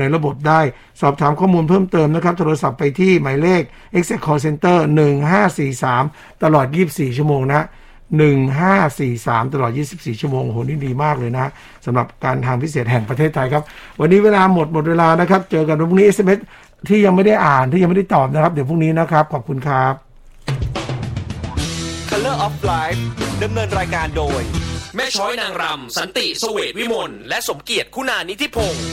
[0.00, 0.60] ในระบบได้
[1.00, 3.62] สอบถามข้อมูลเพิ่มเติมนะครับ โทรศัพท์ไปที่หมายเลข
[3.96, 4.78] Exact Call Center
[5.60, 7.64] 1543 ตลอด 24 ชั่วโมงนะ
[8.60, 11.50] 1543 ตลอด 24 ชั่วโมงโหนี่ดีมากเลยนะ
[11.86, 13.62] สำหรับการทางพิเศษแห่งประเทศไทยครับ
[14.00, 16.40] วันนี้เวลาหมดหมดเวลานะครับ เจอกันวันพรุ่งนี้ SMS
[16.88, 19.94] ที่ยังไม่ได้อ่านที่ยังไม่ได้ตอบนะครับ เดี๋ยวพรุ่งนี้นะครับ ขอบคุณครับ
[22.10, 23.00] Color of Life
[23.42, 24.40] ดำเนินรายการโดย
[24.96, 28.84] แม่ช้อยนางรำสันติสเวทวิมลและสมเกียรติคุณานิธิพงศ์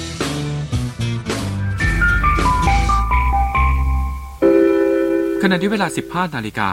[5.42, 6.70] ขณะที่เวลา 15 นาฬิกา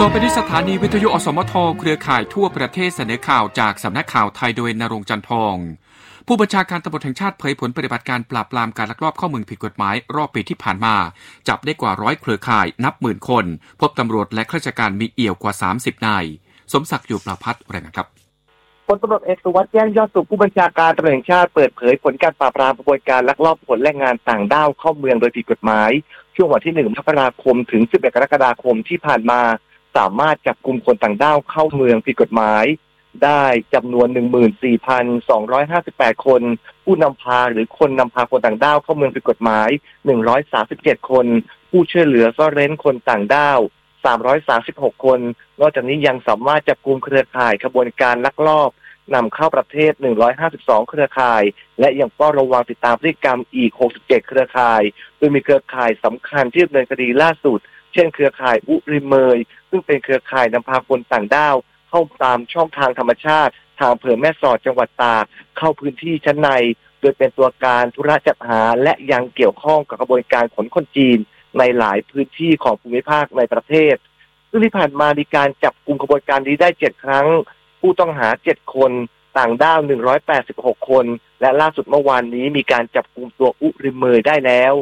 [0.00, 5.56] ต่อไปที่สถานีวิทยุอสมทเครือข่ายทั่วประเทศเสนอข่าวจากสำนักข่าวไทยโดยนรงจันทอง
[6.26, 10.94] ผู้บัญชาการตำรวจแห่งชาติเผยผลปฏิบัติการปราบปรามการลักลอบเข้าเมืองผิดกฎหมาย รอบปีที่ผ่านมา
[11.48, 13.44] จับได้กว่าร้อยเครือข่ายนับหมื่นคน
[13.80, 16.24] พบตำรวจและข้าราชการมีเอี่ยวกว่า 30 นาย
[16.72, 18.08] สมศักดิ์อยู่ประพัฒน์รายงานครับ
[18.86, 25.90] พลตำรวจเอกสุวัสดิ์แจ้งยอดสุขผู้บัญชาการตำรวจแห่งชาติเปิดเผยผลการปราบปรามกระบวนการลักลอบขนแรงงานต่างด้าวเข้าเมืองโดยผิดกฎหมาย
[26.34, 29.40] ช่วงวันที่ 1 มกราคม ถึง 11 กรกฎาคมที่ผ่านมา
[29.96, 32.64] สามารถจับกลุ่มคนต่างด้าวเข้าเมืองผิดกฎหมาย
[33.24, 33.44] ได้
[33.74, 34.06] จำนวน
[35.36, 36.42] 14,258 คน
[36.84, 39.68] ผู้นำพาหรือคนนำพาคนต่างด้าวเข้าเมืองผิดกฎหมาย
[40.38, 41.26] 137 คน
[41.70, 43.60] ผู้ช่วยเหลือซ่อนเร้นคนต่างด้าว
[44.32, 45.20] 336 คน
[45.60, 48.70] นอกจากนี้ยังสามารถจับกลุ่มเครือข่ายขบวนการลักลอบ
[49.14, 49.92] นำเข้าประเทศ
[50.40, 51.42] 152 เครือข่าย
[51.80, 54.82] และยังเฝ้าระวังติดตามพฤติกรรมอีก 67 เครือข่าย
[55.16, 57.58] โดยมีเครือข่ายสำคัญที่ดำเนินคดีล่าสุด
[57.92, 59.38] เช่น เครือข่ายอุริเมย
[59.70, 61.56] ซึ่งเป็นเครือข่ายนำพาคนต่างด้าว
[61.90, 65.24] เข้าตามช่องทางธรรมชาติ ทางอำเภอแม่สอดจังหวัดตาก
[65.58, 66.50] เข้าพื้นที่ชั้นใน
[67.00, 71.18] โดยเป็นตัวการธุระจัดหา และยังเกี่ยวข้องกับกระบวนการขนคนจีน
[71.58, 73.96] ในหลายพื้นที่ของภูมิภาคในประเทศ
[74.48, 77.26] ซึ่งที่ผ่านมามีการจับกลุ่มกระบวนการนี้ได้เจ็ดครั้ง
[77.80, 78.92] ผู้ต้องหาเจ็ดคน
[79.38, 79.80] ต่างด้าว
[80.34, 81.06] 186 คน
[81.40, 84.74] และล่าสุดเมื่อวานนี้มีการจับกลุ่มตัวอุริเมยได้แล้ว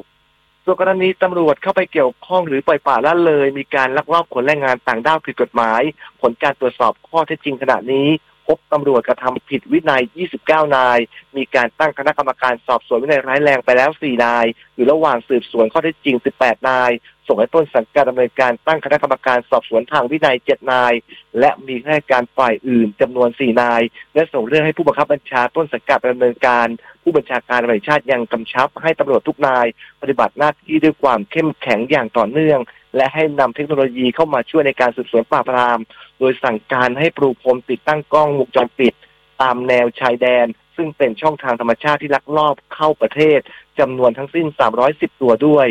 [0.69, 5.83] ส่วนกรณีตำรวจเข้าไปเกี่ยวข้องหรือปล่อยป่าละเลย มีการลักลอบขนแรงงานต่างด้าวผิดกฎหมาย
[6.21, 8.09] ผลการตรวจสอบข้อเท็จจริงขณะนี้
[8.47, 10.03] พบตำรวจกระทำผิดวินัย
[10.41, 10.99] 29 นาย
[11.37, 16.91] มีการตั้งคณะกรรมการสอบสวนวินัยร้ายแรงไปแล้ว 4 นาย อยู่ระหว่างสืบสวนข้อเท็จจริง 18 นาย
[17.29, 20.93] ส่งให้ต้นสังกัดดำเนินการตั้งคณะกรรมการสอบสวนทางวินัย7นาย
[21.41, 23.83] และมีข้าราชการฝ่ายอื่นจำนวน4นาย
[24.15, 26.67] และส่งเรื่องให้ผู้บังคับบัญชาต้นสังกัดดำเนินการ
[27.03, 29.67] ผู้บัญชาการตำรวจชาติยังกำชับให้ตำรวจทุกนาย
[30.01, 32.61] ปฏิบัติหน้าที่ด้วยความเข้มแข็งอย่างต่อเนื่อง
[32.97, 35.81] และให้นำเทคโนโลยีเข้ามาช่วยในการสืบสวนปราบปราม
[36.19, 38.95] โดยสั่งการให้ปรูพรมติดตั้งกล้องวงจรปิด
[39.43, 40.47] ตามแนวชายแดน
[40.77, 43.41] ซึ่งเป็นช่องทางธรรมชาติที่ลักลอบเข้าประเทศ
[43.79, 44.47] จำนวนทั้งสิ้น
[44.85, 45.69] 310 ตัวด้วย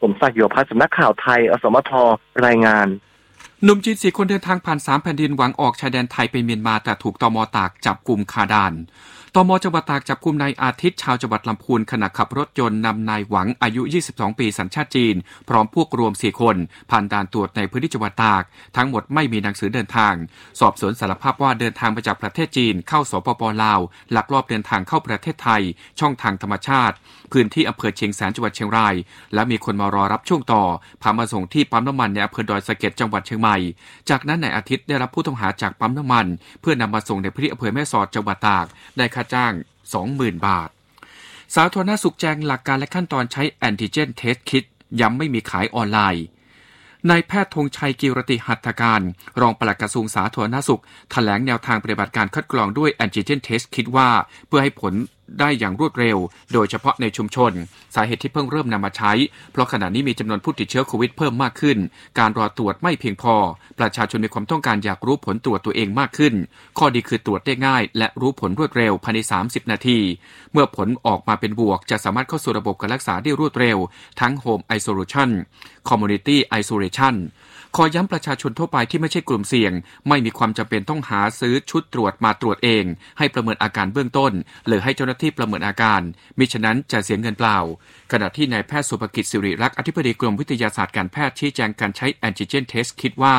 [0.00, 1.90] ผมสักโยพัฒน์สำนักข่าวไทย อสมท
[2.46, 2.88] รายงาน
[3.64, 8.72] หนุ่มจีนสี่คนเดินทางผ่านสามแผ่นดินหวังออกชายแดนไทยไปเมียนมาแต่ถูกตมตากจับกลุ่มคาดาน
[9.34, 15.14] ตมจังหวัดตากจับกลุ่มนายอาทิตย์ชาวจังหวัดลำพูนขณะขับรถยนต์นำนายหวังอายุ 22 ปีสัญชาติจีน
[15.48, 16.56] พร้อมพวกรวม 4 คน
[16.90, 18.42] ผ่านด่านตรวจในพื้นที่จังหวัดตาก
[18.76, 20.14] ทั้งหมดไม่มีหนังสือเดินทาง
[20.60, 23.80] สอบสวนสารภาพว่าเดินทางมาจากประเทศจีนเข้าสปปลาว
[24.16, 25.62] ลักลอบเดินทางเข้าประเทศไทย
[26.00, 26.96] ช่องทางธรรมชาติ
[27.32, 28.94] พื้นที่อำเภอเชียงแสนจังหวัดเชียงราย
[29.34, 30.62] และมีคนมารอรับช่วงต่อ
[31.02, 33.56] พามาส่งที่ปั๊มน้ำมันในอำเภอดอยสะเก็ดจังหวัดเชียงใหม่
[34.10, 36.26] จากนั้นนายอาทิตย์ได้รับผู้ต้องหาจากปั๊มน้ำมัน
[36.60, 39.52] เพื่อนำมาส่งในพื้นที่อำเภอแม่สอดจังหวัดตากได้ค่าจ้าง
[40.00, 40.68] 20,000 บาท
[41.54, 44.64] สาธารณสุขแจงหลักการและขั้นตอนใช้แอนติเจนเทสคิด
[45.00, 46.24] ย้ำไม่มีขายออนไลน์
[47.10, 49.00] นายแพทย์ธงชัยกิรติหัตถการ
[49.40, 54.08] รองปลัดกระทรวงสาธารณสุขแถลงแนวทางปฏิบัติการคัดกรองด้วยแอนติเจนเทสคิดว่า
[54.46, 54.94] เพื่อให้ผล
[55.38, 56.18] ได้อย่างรวดเร็ว
[56.52, 57.52] โดยเฉพาะในชุมชน
[57.94, 59.12] สาเหตุที่เพิ่งเริ่มนำมาใช้
[59.52, 61.78] เพราะขณะนี้มีจำนวนผู้ติดเชื้อโควิดเพิ่มมากขึ้น
[62.18, 63.34] การรอตรวจไม่เพียงพอ
[63.78, 66.34] ประชาชนมีความต้องการอยากรู้ผลตรวจตัวเองมากขึ้น
[66.78, 69.98] ข้อดีคือตรวจได้ง่าย และรู้ผลรวดเร็วภายใน 30 นาที
[70.52, 73.78] เมื่อผลออกมาเป็นบวก จะสามารถเข้าสู่ระบบการรักษาได้รวดเร็ว
[74.20, 75.30] ทั้ง Home Isolation
[75.88, 77.14] Community Isolation
[77.76, 79.72] ขอย้ำประชาชนทั่วไปที่ไม่ใช่กลุ่มเสี่ยง
[80.08, 82.84] ไม่มีความจำเป็นต้องหาซื้อชุดตรวจมาตรวจเอง
[83.18, 84.32] ให้ประเมินอาการเบื้องต้น
[84.66, 86.00] หรือให้เจ้าหน้าที่ประเมินอาการ
[86.38, 87.58] มิฉะนั้นจะเสียเงินเปล่า
[88.12, 93.36] ขณะที่นายแพทย์สุภกิจสิริรักษ์อธิบดีกรมวิทยาศาสตร์การแพทย์ชี้แจงการใช้แอนติเจนเทสคิดว่า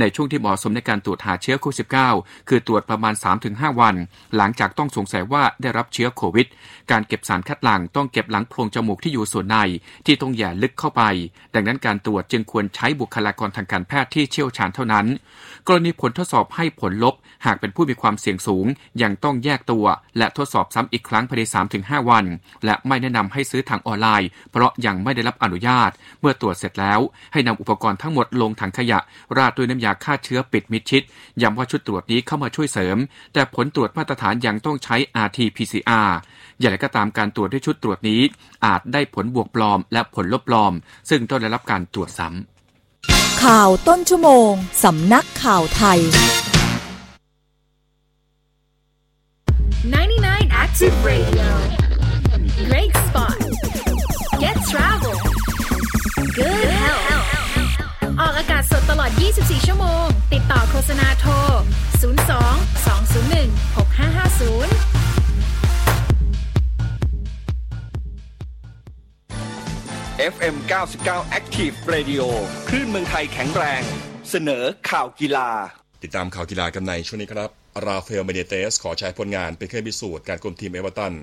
[0.00, 1.76] ในช่วงที่เหมาะสมในการตรวจหาเชื้อโควิด
[2.12, 3.14] -19 คือตรวจประมาณ
[3.46, 3.94] 3-5 วัน
[4.36, 6.46] หลังจากต้องสงสัยว่าได้รับเชื้อโควิด
[6.90, 9.56] การเก็บสารคัดหลั่งต้องเก็บหลังโพรงจมูกที่อยู่ส่วนใน
[10.06, 11.02] ที่ต้องแย่ลึกเข้าไป
[11.54, 15.06] ดังนั้นการตรวจจึงควรใช้บุคลากรทางการแพทย์ที่เชี่ยวชาญเท่านั้น
[15.68, 17.14] กรณีผลทดสอบให้ผลลบ
[17.46, 18.66] หากเป็นผู้มีความเสี่ยงสูง
[19.02, 19.84] ยังต้องแยกตัว
[20.18, 21.42] และทดสอบซ้ำอีกครั้งภายใน
[21.76, 22.24] 3-5 วัน
[22.64, 24.18] และไม่แนะนำให้ซื้อทางออนไลได้
[24.50, 25.90] เพราะยังไม่ได้รับอนุญาต
[26.20, 27.00] เมื่อตรวจเสร็จแล้ว
[27.32, 28.98] ให้นำอุปกรณ์ทั้งหมดลงถังขยะ
[29.36, 31.02] ราดด้วยน้ำยาฆ่าเชื้อปิดมิดชิด
[31.42, 32.96] ย้ำว่าชุดตรวจนี้เข้ามาช่วยเสริม
[33.32, 34.96] แต่ผลตรวจมาตรฐานยังต้องใช้
[35.26, 36.10] RT-PCR
[36.60, 38.20] อย่างไรก็ตามการตรวจด้วยชุดตรวจนี้
[38.66, 40.72] อาจได้ผลบวกปลอม และผลลบปลอม
[41.10, 44.52] ซึ่งต้องได้รับการตรวจซ้ำข่าวต้นชั่วโมง
[44.84, 46.00] สำนักข่าวไทย
[49.92, 51.50] 99 Active Radio
[52.68, 53.37] Great spot
[54.44, 55.16] Get travel
[56.36, 57.06] Good health
[58.20, 61.32] ออกอากาศสดตลอด 24 ชั่วโมง ติดต่อโฆษณาโทร
[62.00, 62.12] 02
[62.86, 63.48] 201
[70.18, 70.54] 6550 FM
[70.96, 72.22] 99 Active Radio
[72.68, 73.82] คลื่นเมืองไทยแข็งแรง
[74.30, 75.50] เสนอข่าวกีฬา
[76.02, 77.50] ติดตามข่าวกีฬากันในช่วงนี้ครับ
[77.86, 81.14] ราฟาเอลเบนิเตซขอใช้ผลงานเป็นเครื่องพิสูจน์การคุมทีมเอเวอร์ตัน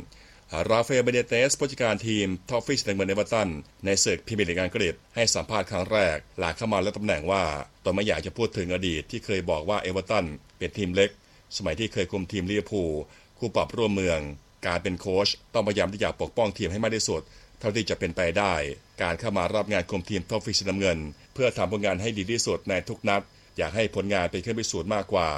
[0.54, 3.50] ราฟาเอลเบนิเตซผู้จัดการทีมทอฟฟี่สีน้ำเงินเอเวอร์ตัน
[3.86, 7.44] ในศึกพรีเมียร์ลีกอังกฤษให้สัมภาษณ์ครั้งแรก หลังเข้ามารับตำแหน่งว่า
[7.84, 10.26] ตนไม่อยากจะพูดถึงอดีตที่เคยบอกว่าเอเวอร์ตัน
[10.58, 11.10] เป็นทีมเล็ก
[11.58, 12.92] สมัยที่เคยคุมทีมลิเวอร์พูล
[13.38, 14.20] คู่ปรับร่วมเมือง
[14.68, 17.22] การเป็นโค้ชต้องพยายามที่จะปกป้องทีมให้มากที่สุด
[17.60, 18.54] เท่าที่จะเป็นไปได้
[19.02, 20.98] การเข้ามารับงานคุมทีมทอฟฟี่สีน้ำเงิน
[21.34, 23.22] เพื่อทำผลงานให้ดีที่สุดในทุกนัด
[23.58, 25.30] อยากให้ผลงานเป็นเครื่องพิสูจน์มากกว่า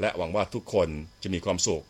[0.00, 0.88] และหวังว่าทุกคน
[1.22, 1.84] จะมีความสุข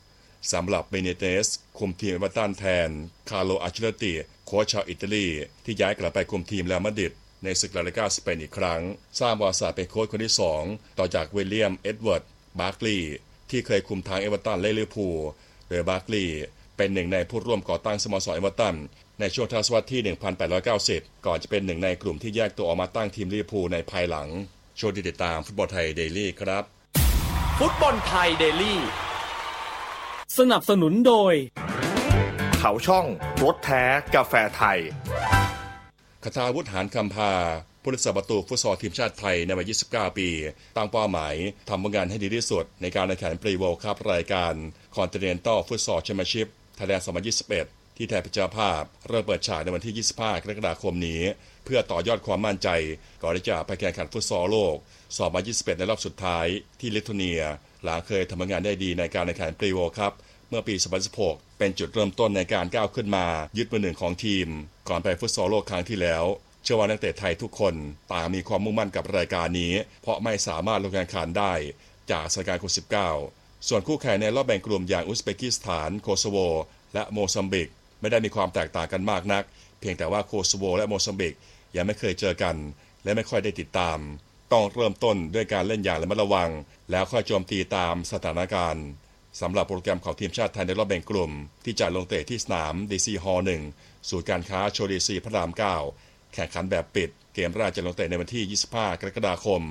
[0.53, 1.47] สำหรับเบนิเตซ
[1.79, 2.89] คุมทีมเอเวอร์ตันแทน
[3.31, 4.13] คาร์โลอันเชล็อตติ
[4.47, 5.27] โค้ชชาวอิตาลี
[5.65, 7.13] ที่ย้ายกลับไปคุมทีมเรอัลมาดริด
[7.45, 8.81] ในศึกลาลิกาสเปนอีกครั้ง
[9.21, 10.35] สร้างประวัติศาสตร์เป็นโค้ชคนที่
[10.67, 12.23] 2 ต่อจากวิลเลียม เอ็ดเวิร์ด
[12.61, 13.15] บาร์คลีย์
[13.51, 15.19] ที่เคยคุมทั้งเอเวอร์ตันและลิเวอร์พูล
[15.69, 16.43] โดยบาร์คลีย์
[16.77, 18.77] เป็นหนึ่งในผู้ร่วมก่อตั้งสโมสรเอเวอร์ตัน
[19.21, 20.01] ในช่วงทศวรรษที่
[20.63, 24.29] 1890 ก่อนจะเป็นหนึ่งในกลุ่มที่แยกตัวออกมาตั้งทีมลิเวอร์พูลในภายหลัง
[24.77, 26.65] โชว์ติดตามฟุตบอลไทยเดลี่ครับ
[27.59, 28.79] ฟุตบอลไทยเดลี่
[30.39, 31.35] สนับสนุนโดย
[32.59, 33.07] เขาช่อง
[33.43, 33.83] รสแท้
[34.15, 34.79] กาแฟไทย
[36.25, 37.33] คฑาวุธ หาญคำภา
[37.83, 40.29] ผู้รักษาประตูฟุตซอลทีมชาติไทยในวัย 29 ปี
[40.77, 41.35] ตั้งเป้าหมาย
[41.69, 44.53] ทำผลงานให้ดีที่สุด ในการแข่งขัน Pre World Cup รายการ
[44.97, 46.49] Continental Futsal Championship
[46.79, 47.03] Thailand
[47.67, 51.23] 2021 ที่ไทยเป็นเจ้าภาพ เริ่มเปิดฉากในวันที่ 25 กรกฎาคมนี้
[51.65, 52.69] เพื่อต่อยอดความมั่นใจ
[53.23, 54.75] ก่อนที่จะไปแข่งขันฟุตซอลโลก
[55.29, 56.47] 2021 ในรอบสุดท้าย
[56.81, 57.43] ที่ลิทัวเนีย
[57.85, 60.13] หลังเคยทำผลงานได้ดีในการแข่งขัน Pre World Cup
[60.49, 60.75] เมื่อปี
[61.17, 64.47] 2016 เป็นจุดเริ่มต้นในการก้าวขึ้นมา ยึดมือหนึ่งของทีม
[64.89, 66.25] ก่อนไปฟุตซอลโลกครั้งที่แล้ว
[66.63, 67.75] เชื่อว่านักเตะไทยทุกคน
[68.13, 69.73] ต่างมีความมุ่งมั่นกับรายการนี้
[70.03, 71.53] เพราะไม่สามารถลงแข่งขันได้
[72.11, 72.75] จากสถานการณ์โควิด
[73.19, 76.37] -19 ส่วนคู่แข่งในรอบแบ่งกลุ่มอย่างอุซเบกิสถาน โคโซโว
[76.95, 77.69] และโมซัมบิก
[78.01, 79.45] ไม่ได้มีความแตกต่างกันมากนัก
[79.81, 81.35] เพียงแต่ว่าโคโซโวและโมซัมบิก
[81.77, 82.57] ยังไม่เคยเจอกัน
[83.05, 83.99] และไม่ค่อยได้ติดตาม
[84.53, 86.51] ต้องเริ่มต้นด้วยการเล่นอย่างระมัดระวัง
[86.91, 88.85] แล้วค่อยโจมตีตามสถานการณ์
[89.41, 91.31] สำหรับโปรแกรมของทีมชาติไทยในรอบแบ่งกลุ่ม
[91.65, 95.51] ที่จะลงเตะที่สนาม DC Hall 1ศูนย์การค้า Show DC พระราม
[95.93, 99.63] 9 แข่งขันแบบปิด เกมแรกจะลงเตะในวันที่ 25 กรกฎาคม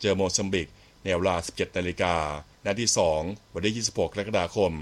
[0.00, 0.68] เจอโมซัมบิก
[1.02, 2.14] ในเวลา 17 นาฬิกา
[2.64, 2.90] นัดที่
[3.22, 4.72] 2 วันที่ 26 กรกฎาคม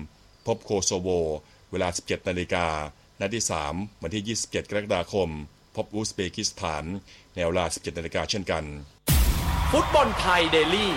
[0.47, 1.08] พบโคโซโว
[1.70, 2.67] เวลา 17 นาฬิกา
[3.20, 5.29] นัดที่ 3 วันที่ 27 กรกฎาคม
[5.76, 6.85] พบอุซเบกิสถาน
[7.35, 8.64] ในเวลา 17 นาฬิกาเช่นกัน
[9.75, 10.93] ฟุตบอลไทยเดลี่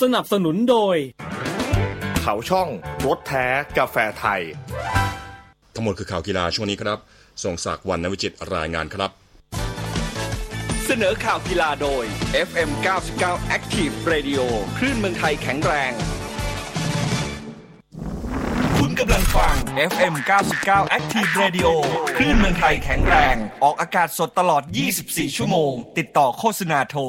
[0.00, 0.96] สนับสนุนโดย
[2.22, 2.68] เขาช่อง
[3.06, 3.46] รถแท้
[3.78, 4.40] กาแฟไทย
[5.74, 6.98] ทั้งหมดคือข่าวกีฬาช่วงนี้ครับ
[7.44, 9.10] ส่งศักดิ์วันนวิจิตรรายงานครับ
[10.86, 12.04] เสนอข่าวกีฬาโดย
[12.48, 12.70] FM
[13.12, 14.40] 99 Active Radio
[14.78, 16.09] คลื่นเมืองไทยแข็งแรงคุณ
[19.00, 19.54] กำลังฟัง
[19.92, 20.14] FM
[20.56, 21.68] 99 Active Radio
[22.16, 24.62] คลื่นเมืองไทยแข็งแรง ออกอากาศสดตลอด
[25.00, 27.02] 24 ชั่วโมง ติดต่อโฆษณาโทร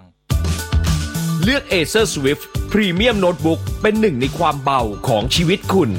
[1.42, 5.90] เลือก Acer Swift Premium Notebook เป็นหนึ่งในความเบาของชีวิตคุณ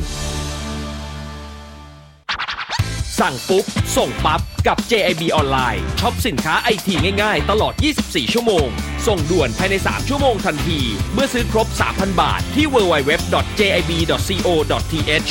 [3.21, 3.65] สั่งปุ๊บ
[3.97, 7.73] ส่งปั๊บ กับ JIB ออนไลน์ช็อปสินค้าไอทีง่ายๆ ตลอด
[8.03, 8.67] 24 ชั่วโมง
[9.07, 10.79] ส่งด่วนภายใน 3 ชั่วโมงทันที
[11.13, 15.29] เมื่อซื้อครบ 3,000 บาทที่ www.jib.co.th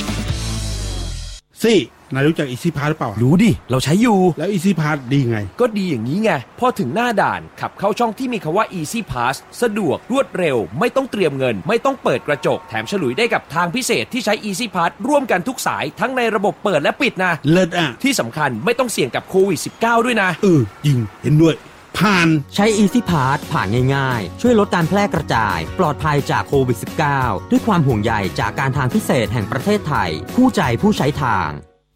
[1.63, 1.79] ซี่
[2.15, 9.37] นายรู้จัก Easy Pass หรือเปล่า รู้ดิ เราใช้อยู่ แล้ว Easy Pass ดีไง ก็ดีอย่างนี้ไง พอถึงหน้าด่าน ขับเข้าช่องที่มีคำว่า Easy Pass
[9.63, 21.57] สะดวกรวดเร็ว ไม่ต้องเตรียมเงิน ไม่ต้องเปิดกระจก แถมฉลุยได้กับทางพิเศษที่ใช้ Easy Pass ร่วมกันทุกสาย ทั้งในระบบเปิดและปิดนะ เลิศอะ ที่สำคัญไม่ต้องเสี่ยงกับโควิด -19 ด้วยนะ เออจริงเห็นด้วย
[21.99, 26.79] พผ่าน ใช้ Easy Pass ผ่านง่ายๆ ช่วยลดการแพร่กระจาย ปลอดภัยจากโควิด
[27.15, 31.68] -19 ด้วยความห่วงใยจากการทางพิเศษแห่งประเทศไทยคู่ใจผู้ใช้ทาง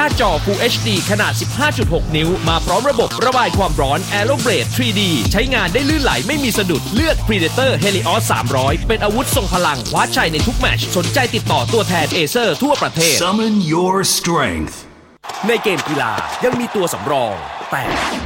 [0.00, 1.32] หน้าจอ Full HD ขนาด
[1.74, 5.00] 15.6 นิ้ว มาพร้อมระบบระบายความร้อน Aeroblade 3D
[5.32, 8.22] ใช้งานได้ลื่นไหลไม่มีสะดุด เลือก Predator Helios
[8.56, 14.74] 300 เป็นอาวุธทรงพลังคว้าชัยในทุกแมตช์สนใจติดต่อตัวแทนเอเซอร์ทั่วประเทศ Summon your strength.
[15.46, 16.12] ในเกมกีฬา
[16.44, 17.84] ยังมีตัวสำรอง แต่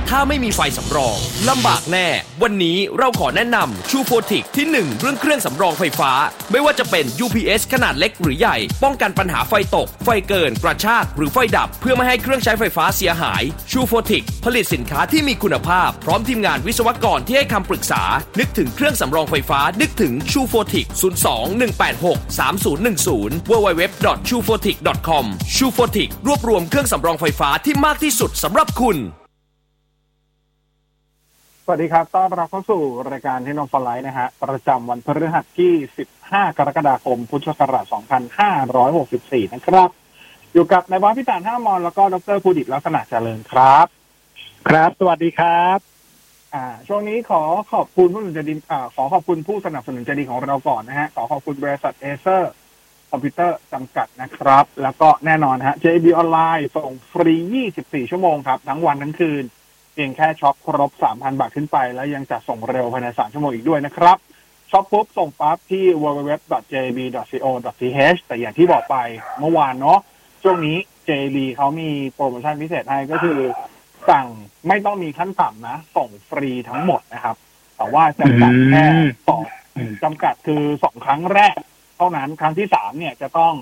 [0.09, 1.17] ถ้าไม่มีไฟสำรอง
[1.49, 2.09] ลำบากแน่
[2.43, 6.11] วันนี้เราขอแนะนำชูโฟติกที่ 1 เรื่องเครื่องสำรองไฟฟ้า
[6.51, 18.03] ไม่ว่าจะเป็น UPS ขนาดเล็กหรือใหญ่ ป้องกันปัญหาไฟตก ไฟเกิน กระชาก หรือไฟดับ เพื่อไม่ให้เครื่องใช้ไฟฟ้าเสียหายชูโฟติกผลิตสินค้าที่มีคุณภาพ พร้อมทีมงานวิศวกรที่ให้คำปรึกษา
[18.39, 20.87] นึกถึงเครื่องสำรองไฟฟ้า นึกถึงชูโฟติก
[21.25, 25.25] 02 186 3010 www.chufotic.com
[25.57, 28.99] ชูโฟติกรวบรวมเครื่องสำรองไฟฟ้าที่มากที่สุดสำหรับคุณ
[31.67, 35.73] สวัสดีครับ ต้อนรับเข้าสู่รายการที่นองฟลไลท์นะฮะ ประจำวันพฤหัสที่
[36.15, 37.85] 15 กรกฎาคม พุทธศักราช
[38.69, 39.91] 2564 นะครับ
[40.53, 43.87] อยู่กับนายวัฒน์พิจารณ์ห้ามอน แล้วก็ดรภูดิตลักษณะเจริญครับ
[44.69, 45.79] ครับ สวัสดีครับ
[46.55, 47.43] อ่า ช่วงนี้ขอ
[47.73, 52.53] ขอบคุณผู้สนับสนุนใจดีอ่าขอขอบคุณผู้สนับสนุนใจดีของเราก่อนนะฮะ ขอขอบคุณบริษัทเอเซอร์
[53.11, 57.35] คอมพิวเตอร์จำกัดนะครับ แล้วก็แน่นอนฮะ JB ออนไลน์ส่งฟรี
[57.73, 59.45] 24 ชั่วโมงครับ ทั้งวันทั้งคืน
[59.95, 64.17] เพียงแค่ช็อปครบ 3,000 บาทขึ้นไป แล้วยังจะส่งเร็วภายใน 3 ชั่วโมงอีกด้วยนะครับ
[64.71, 67.41] ช็อปปุ๊บส่งปั๊บที่ www.jib.co.th
[68.27, 68.97] แต่อย่างที่บอกไป
[69.39, 69.99] เมื่อวานเนาะ
[70.43, 70.77] ช่วงนี้
[71.09, 73.39] JB เขามีโปรโมชั่นพิเศษให้ก็คือ
[74.11, 74.27] สั่ง
[74.69, 77.37] ไม่ต้องมีขั้นต่ำนะ ส่งฟรีทั้งหมดนะครับ
[77.77, 78.85] แต่ว่าจำกัดแค่
[79.29, 79.43] สอง
[80.03, 81.57] จำกัดคือสองครั้งแรก
[81.97, 83.55] เท่านั้นครั้งที่สามเนี่ยจะต้อง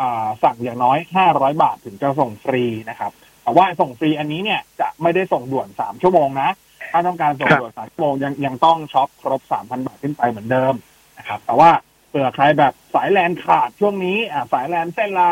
[0.00, 3.12] อาสั่งอย่างน้อยห้าร้อยบาทถึงจะส่งฟรีนะครับ
[3.46, 6.50] แต่ว่าส่งฟรีอันนี้เนี่ยจะไม่ได้ส่งด่วนสามชั่วโมงนะ
[6.92, 10.74] ถ้าต้องการส่งด่วนสามชั่วโมงยังยังต้องช็อปครบสามพันบาทขึ้นไปเหมือนเดิม
[11.18, 11.70] นะครับ แต่ว่า
[12.08, 15.28] เผื่อใครแบบสายแลนขาดช่วงนี้อ่าสายแลนเส้นละ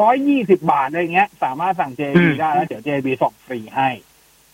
[0.00, 3.88] ร้อยยี่สิบาทอะไรเงี้ย สามารถสั่ง JB ได้แล้วเดี๋ยว JB ส่งฟรีให้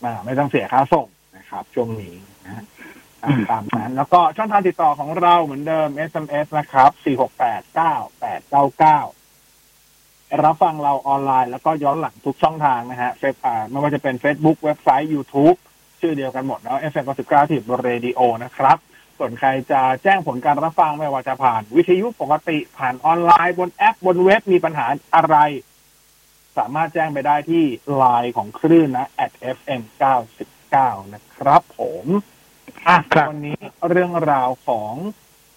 [0.03, 1.07] มาไม่ต้องเสียค่าส่ง
[1.37, 2.63] นะครับ ช่วงนี้นะ
[3.51, 8.99] ตามนั้น แล้วก็ช่องทางติดต่อของเราเหมือนเดิม SMS นะครับสี่หกแปดเก้าแปดเก้าเก้า
[10.41, 15.57] รับฟังเราออนไลน์แล้วก็ย้อนหลังทุกช่องทางนะฮะเฟซอ่าไม่ว่าจะเป็น Facebook เว็บไซต์ YouTube
[16.01, 18.77] ชื่อเดียวกันหมดเนาะ FM 99ที่เรดิโอนะครับ
[19.17, 24.85] ส่วนใครจะแจ้งผลการรับฟังไม่ว่าจะผ่าน วิทยุปกติผ่านออนไลน์บนแอปบนเว็บมีปัญหา
[25.15, 25.35] อะไร
[26.57, 27.63] สามารถแจ้งไปได้ที่
[27.95, 29.81] ไลน์ของคลื่นนะ at fm
[30.47, 32.05] 99นะครับผม
[32.87, 32.97] อะ
[33.29, 33.57] วันนี้
[33.89, 34.93] เรื่องราวของ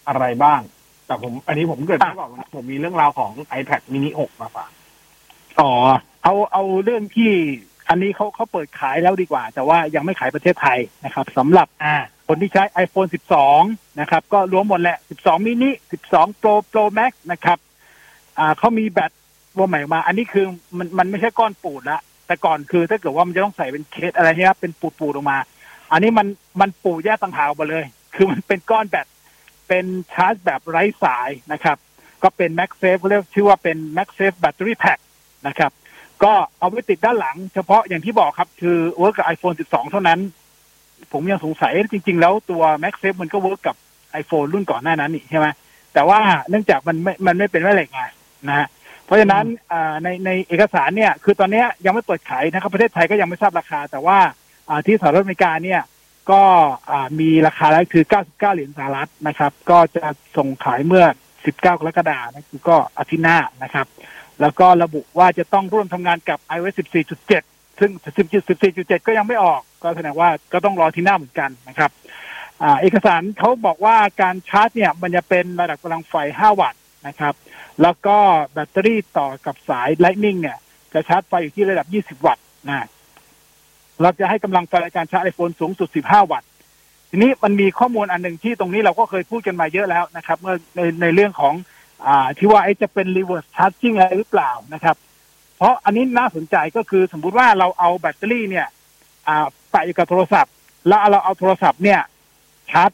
[0.08, 0.60] อะไรบ้าง
[1.06, 4.70] แต่ผม อันนี้ผมเกริดไว้ก่อนนะผมมีเรื่องราวของ iPad mini 6 มาฝาก
[5.60, 5.72] อ๋อ
[6.22, 7.32] เอาเอาเรื่องที่
[7.88, 11.96] อันนี้เขาเขาเปิดขายแล้วดีกว่า แต่ว่ายังไม่ขายประเทศไทยนะครับสำหรับอ่า
[12.28, 13.08] คนที่ใช้ iPhone
[13.52, 15.70] 12 นะครับ ก็รวมหมดแหละ 12 mini
[16.06, 17.58] 12 Pro Pro Max นะครับ
[18.38, 19.10] อ่าเขามีแบต
[19.56, 20.46] ตัวใหม่มา อันนี้คือ
[20.78, 25.38] มันมันไม่ใช่ก้อนปูดละแต่ก่อนคือถ้าเกิดว่ามันจะต้องใส่เป็นเคสอะไรเนี้ยเป็นปูดปูดออกมา
[25.92, 26.26] อันนี้มัน
[26.60, 27.84] มันปูแยกต่างหากออกมาเลย
[28.14, 29.06] คือมันเป็นก้อนแบต
[29.68, 31.76] เป็นชาร์จแบบไร้สายนะครับ
[32.22, 35.00] ก็เป็น MagSafe เขาเรียกชื่อว่าเป็น MagSafe Battery Pack
[35.46, 35.72] นะครับ
[36.24, 40.20] ก็เอาไว้ติดด้านหลัง เฉพาะอย่างที่บอกครับ คือเวิร์กกับ iPhone 12 เท่านั้น
[41.12, 43.76] ผมยังสงสัยจริง ๆ แล้วตัว MagSafe มันก็เวิร์กกับ
[44.22, 45.46] iPhone รุ่นก่อนหน้านั้นนี่ใช่ไหม
[45.94, 46.18] แต่ว่า
[46.48, 48.02] เนื่องจากมันไม่มันไม่เป็นแม่เหล็กไง
[48.48, 48.66] นะฮะ
[49.04, 54.18] เพราะฉะนั้นอ่าในในเอกสารเนี่ย คือตอนเนี้ยยังไม่เปิดขายนะครับประเทศไทยก็ยังไม่ทราบราคา แต่ว่า
[54.68, 55.80] อ่าที่สหรัฐอเมริกาเนี่ย
[56.30, 56.42] ก็
[57.20, 60.06] มีราคาแล้วคือ 99 เหรียญสหรัฐนะครับ ก็จะ
[60.36, 61.04] ส่งขายเมื่อ
[61.34, 63.86] 19 กรกฎาคมนะคือก็อาทิตย์หน้านะครับ
[64.40, 66.74] แล้วก็ระบุว่าจะต้องร่วมทำงานกับ iOS
[67.28, 67.90] 14.7 ซึ่ง
[68.56, 71.90] 14.7 ก็ยังไม่ออก ก็แสดงว่าก็ต้องรอที่หน้าเหมือนกันนะครับ
[72.62, 77.34] อเอกสารเขาบอกว่าการชาร์จเนี่ยมันจะเป็นระดับกำลังไฟ 5 วัตต์นะครับ
[77.82, 78.16] แล้วก็
[78.52, 80.58] แบตเตอรี่ต่อกับสาย Lightning เนี่ย
[80.92, 81.86] จะชาร์จไฟอยู่ที่ระดับ
[82.20, 82.86] 20 วัตต์นะ
[84.02, 86.48] เราจะให้กำลังไฟในการชาร์จไอโฟนสูงสุด 15 วัตต์
[87.10, 91.54] ทีนี้มันมีข้อมูลอันหนึ่งที่ตรงนี้เราก็เคยพูดกันมาเยอะแล้วนะครับเมื่อในในเรื่องของ
[92.06, 94.96] อ่าที่ว่าไอจะเป็น reverse charging อะไรหรือเปล่านะครับ
[95.56, 98.66] เพราะอันนี้น่าสนใจก็คือสมมุติว่าเราเอาแบตเตอรี่เนี่ย
[99.28, 100.52] อ่าใส่กับโทรศัพท์
[100.88, 102.00] แล้วเราเอาโทรศัพท์เนี่ย
[102.70, 102.90] ชาร์จ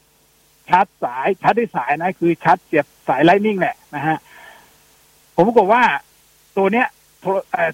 [0.69, 4.19] ชาร์จสายชาร์จด้วยสายนะคือชาร์จเสียบสายไลนิ่งแหละนะฮะ
[5.35, 5.83] ผมปรากว่า
[6.57, 6.87] ตัวเนี้ย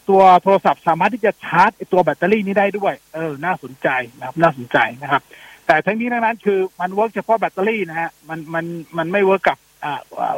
[0.08, 3.88] ตัวโทรศัพท์สามารถที่จะชาร์จตัวแบตเตอรี่นี้ได้ด้วย เออ น่าสนใจ
[4.18, 5.22] นะครับ น่าสนใจนะครับ
[5.66, 8.64] แต่ทั้งนี้ทั้งนั้นคือมันเวิร์กเฉพาะแบตเตอรี่นะฮะ มันมัน
[8.98, 9.86] มันไม่เวิร์กกับอ,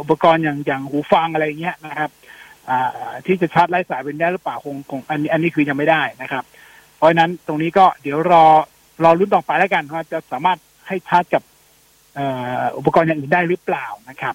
[0.00, 2.10] อุปกรณ์อย่างอย่างหูฟังอะไรเงี้ยนะครับ
[2.68, 2.72] อ
[3.26, 6.44] ที่จะชาร์จไร้สายเป็นได้หรือเปล่าคงคงอันนี้อันนี้คือยังไม่ได้นะครับ
[6.96, 8.44] เพราะนั้นตรงนี้ก็เดี๋ยวรอ
[9.04, 11.42] รอรุ่นต่อไปแล้วกันว่าจะสามารถให้ชาร์จกับ
[12.18, 12.26] อ่
[12.60, 14.34] ออุปกรณ์อย่างอื่นได้หรือเปล่านะครับ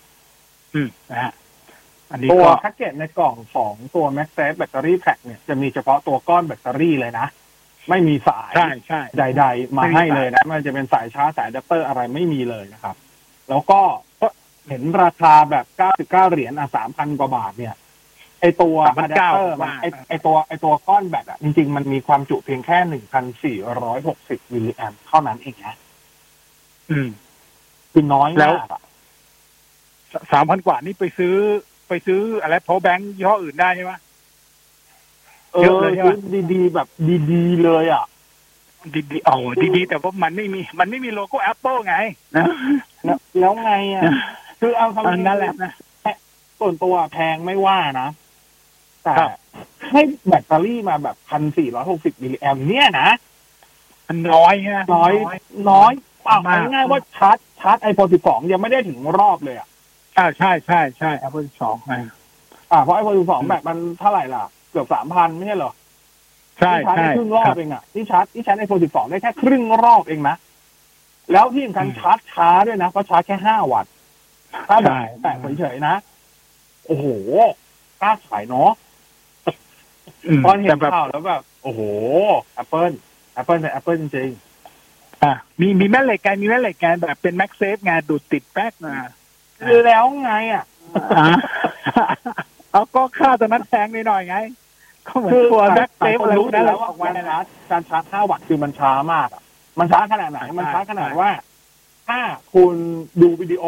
[0.74, 1.34] อืมนะฮะ
[2.16, 7.28] อันนี้ตัวก็แพ็กเกจในกล่องของตัว MagSafe Battery Pack เนี่ยจะมีเฉพาะตัวก้อนแบตเตอรี่เลยนะ
[7.90, 9.02] ไม่มีสายชาร์จ
[9.38, 12.96] ใด ๆ มาให้เลยนะ มันจะเป็นสายชาร์จสายอะแดปเตอร์อะไรไม่มีเลยนะครับ
[13.50, 13.82] แล้วก็
[14.70, 15.66] เห็นราคาแบบ
[16.00, 17.76] 99เหรียญอะ3,000กว่าบาทเนี่ย
[18.42, 22.78] ไอตัวอะแดปเตอร์มันไอไอตัวไอตัวก้อนแบตอะจริง ๆ มันมีความจุเพียงแค่
[23.66, 25.76] 1,460มิลลิแอมป์เท่านั้นเองนะ
[26.90, 27.10] อืม
[27.92, 28.82] คือน้อยแล้วมากอะ
[30.32, 31.36] สามพันกว่านี่ไปซื้อ
[31.88, 33.94] ไปซื้ออะไร power bank ยี่ห้ออื่นได้ใช่ไหม
[35.54, 36.88] เอเยอะอเลยใช่ไหมซื้อดีๆแบบ
[37.32, 38.06] ดีๆเลยอะ
[38.94, 39.34] ดีดีๆโอ้
[39.76, 41.96] ดีๆแต่ว่ามันไม่มี มันไม่มีโลโก้แอปเปิลไง
[42.38, 42.46] นะ
[43.04, 44.02] แล้วแล้วไงอะ
[44.60, 45.72] คือเอาค่าอันนั้นแหละนะ
[46.60, 48.08] ส่วนตัวแพงไม่ว่านะ
[49.04, 49.30] แต่ครับ
[49.92, 53.10] ให้แบตเตอรี่มาแบบพันสี่ร้อยหกสิบมิลลิแอมเนี่ยนะ
[54.08, 55.14] มันน้อยใช่ไหมน้อย
[55.72, 55.92] น้อย
[56.24, 59.68] เปล่ามากง่ายๆว่าชาร์จชาร์จไอโฟนสิบสองยังไม่ได้ถึงรอบเลยอะ
[60.18, 61.78] อ่าใช่ใช่ใช่แอปเปิลสอง
[62.72, 65.72] อ่าเพราะไอโฟนสิบสองแบบมันเท่าไหร่ล่ะ เกือบสามพันไม่ใช่เหรอ
[66.60, 70.36] ใช่ที่ชาร์จใช่ได้ครึ่งรอบเองอะที่ชาร์จที่ชาร์จไอโฟนสิบสองได้แค่ครึ่งรอบเองนะ
[71.32, 73.92] แล้วที่สำคัญชาร์จช้าด้วยนะเพราะชาร์จแค่ห้าวัตต์
[74.68, 75.96] ถ้าแบบใช่แต่เฉยๆนะ
[76.86, 77.06] โอ้โห
[78.02, 78.72] กล้าขายเนาะ
[80.28, 81.82] อืมแต่ตอนเห็นข่าวแบบแล้วแบบ โอ้โห
[82.62, 82.94] Apple
[83.40, 84.30] Apple เป็น Apple จริง
[85.24, 89.25] อ่ามีมีแม่เหล็กไงมีแม่เหล็กไงแบบเป็น MagSafe ไงดูดติดแป๊กมาๆ
[89.86, 90.64] แล้วไงอะ
[91.18, 91.28] อ่า
[92.72, 94.38] เอาก็ค่าตัวนั้นแพงนิดหน่อยไง
[95.08, 99.42] ก็เหมือนคือตัวแม็กเซแต่ฟคอะนไรพรู้วกอนั้นยู่แล้แล้ววว่าวันในร้านการชาร์จ5วัตต์คือมันช้ามากอะ
[99.80, 101.30] มันช้าขนาดไหน มันช้าขนาดว่า
[102.08, 102.20] ถ้า
[102.54, 102.74] คุณ
[103.22, 103.66] ดูวิดีโอ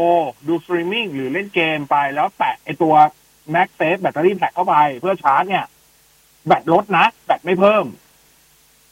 [0.47, 2.93] ดูสตรีมมิ่งหรือเล่นเกมไปแล้วแปะไอตัว
[3.53, 5.65] Max Safe แบตเตอรี่แพ็คเข้าไป เพื่อชาร์จเนี่ย
[6.47, 7.85] แบตลดนะ แบตไม่เพิ่ม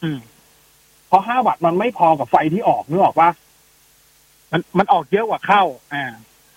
[0.03, 0.19] อืม
[1.07, 3.29] เพราะ5วัตต์มันไม่พอกับไฟที่ออกนึกออกปะ
[4.51, 6.03] มันมันออกเยอะกว่าเข้า อ่า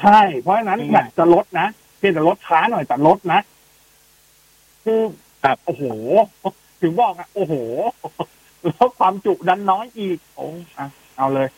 [0.03, 3.41] ใช่ เพราะฉะนั้นอืมแบตจะลดนะเพียงแต่ลดช้าหน่อยแต่ลดนะ
[4.85, 5.01] คือ
[5.45, 5.85] ครับโอ้โห
[6.83, 7.55] ถึงบอกอะ โอ้โห
[8.65, 10.47] แล้วความจุดันน้อยอีก โอ้
[10.79, 11.49] อะเอาเลย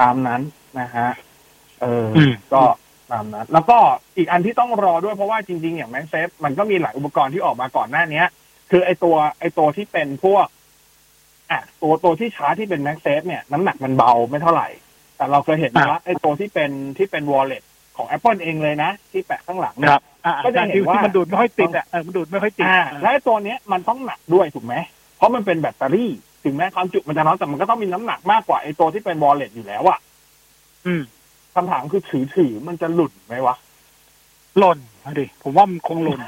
[0.00, 0.40] ตามนั้น
[0.80, 1.08] นะฮะ
[1.80, 2.62] เอออมก็
[3.12, 3.78] ตามนั้น แล้วก็
[4.16, 8.26] อีกอันที่ต้องรอด้วยเพราะว่าจริง ๆ อย่างแม g เซฟมันก็มีหลายอุปกรณ์ที่ออกมาก่อนหน้าเนี้ย
[8.70, 10.46] คือไอตัว ไอตัวที่เป็นพวก
[11.50, 14.68] อะ ตัวตัวที่ชาร์จที่เป็นแม g เซฟเนี่ย น้ำหนักมันเบาไม่เท่าไหร่
[15.16, 17.64] แต่เราเคยเห็นมาแล้วไอตัวที่เป็นที่เป็น wallet
[17.96, 24.74] ของ Apple เองเลยนะ ที่แปะข้างหลังเนี่ยครับอ่าก็จะใช่เห็นว่าที่มันดูดไม่ค่อยติดอะเออมันดูดไม่ค่อยติดอ่าและไอ้ตัวเนี้ยมันต้องหนักด้วยถูกไหม
[25.16, 26.10] เพราะมันเป็นแบตเตอรี่
[26.44, 29.98] ถึงแม้ความจุมันจะน้อยแต่มันก็ต้องมีน้ำหนักมากกว่าไอ้ตัวที่เป็น wallet อยู่แล้วอะ
[30.86, 31.02] อืม
[31.54, 33.56] คำถามคือคือถือมันจะหลุดไหมวะ
[34.58, 36.20] หล่นเอาดิผมว่ามันคงหล่น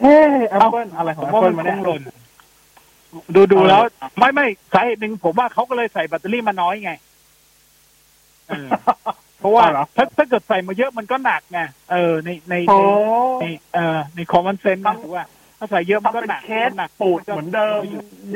[0.00, 0.16] เอ้
[0.50, 2.02] แอปเปิลอะไรของผมแอปว่าเปิลมัมานคเนี่ยงหล่น
[3.34, 6.92] ดูดูเอาแล้วเลยไม่ไม่สาเหตุหนึ่งผมว่าเขาก็เลยใส่แบตเตอรี่มาน้อยไง
[9.40, 11.58] เออเพราะว่าเอาเหรอถ้าถ้าเกิดใส่มาเยอะมันก็หนักไง
[11.90, 12.78] เออในในโอ้
[13.40, 13.44] ในใน
[13.74, 15.24] เออในคอมมอนเซนนะถือว่า
[15.58, 17.80] ถ้าใส่เยอะมันก็ทำเป็นหนักเคสหนักปูดเหมือนเดิม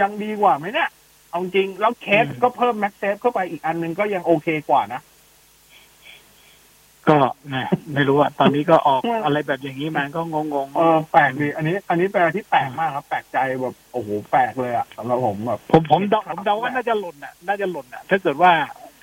[0.00, 0.90] ยังดีกว่าไหมเนี่ย
[1.30, 5.00] เอาจริงแล้วเคสก็เพิ่มแม็กเซฟเข้าไปอีกอันนึงก็ยังโอเคกว่านะ
[7.08, 7.18] ก็
[7.52, 18.52] นะไม่รู้อะตอนนี้ก็ออกอะไรแบบอย่างนี้มันก็งงงเออแปลกดีอันนี้ อันนี้เป็นอะไรที่แปลกมากครับ แปลกใจแบบโอ้โหแปลกเลยอะสำหรับผมแบบผมผมเดาผมเดาว่าน่าจะหล่นอะน่าจะหล่นอะถ้าเกิดว่า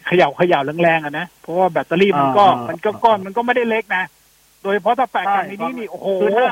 [0.07, 4.03] เขย่าเขย่าแรงๆอะนะ เพราะว่าแบตเตอรี่มันก็อ่ามัมันก็ก้อนมันก็ไม่ได้เล็กนะ
[4.63, 6.47] โดยเฉพาะถ้าแปลกใช่กันในนี้นี่โอ้โหคือถ้า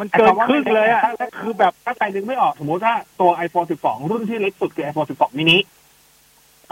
[0.00, 5.58] มันเกินครึ่งเลยอะถ้าคือแบบถ้าใครนึกไม่ออกสมมติถ้าตัว iPhone 12 รุ่นที่เล็กสุดคือ iPhone 12 mini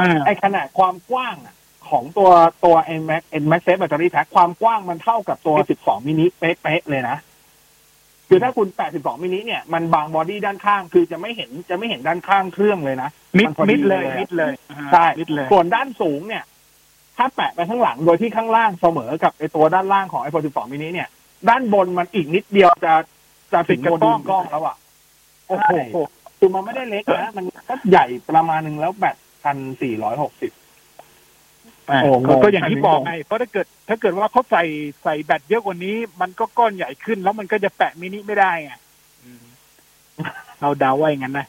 [0.00, 1.54] อ่าไอขนาดความกว้างอะ
[1.90, 2.30] ของตัว
[2.64, 7.16] ตัว n max n max safe battery pack ความกว้างมันเท่ากับตัว 12 mini เป๊ะๆเลยนะ
[8.34, 14.52] คือถ้าคุณ 82 มินิเนี่ย มันบางบอดี้ด้านข้าง คือจะไม่เห็นจะไม่เห็นด้านข้างเครื่องเลยนะ มิดนพอมิดเลยอะมิดเลย
[14.92, 16.44] ใช่มิดเลยส่วนด้านสูงเนี่ย
[17.16, 21.08] ถ้าแปะไปข้างหลังโดยที่ข้างล่างเสมอกับไอตัวด้านล่างของ iPhone 12 mini เนี่ย
[21.48, 22.94] ด้านบนมันอีกนิดเดียวจะ
[23.52, 24.76] จะถึงโมดูลกล้องแล้วอะ
[25.48, 25.96] โอ้โห
[26.38, 30.63] คือมันไม่ได้เล็กนะ มันก็ใหญ่ประมาณหนึ่งแล้วแบตพันสี่ร้อยหกสิบอ่าโอ้งง
[32.28, 34.64] ก็ก็อย่างที่บอกอันนี้งงไงเพราะถ้าเกิด ถ้าเกิดว่าเขาใส่
[35.02, 38.72] ใส่แบตเยอะกว่านี้ มันก็ก้อนใหญ่ขึ้น แล้วมันก็จะแปะมินิไม่ได้ไง
[39.24, 39.44] อืม
[40.60, 41.46] เราเดาว่าอย่างนั้นนะ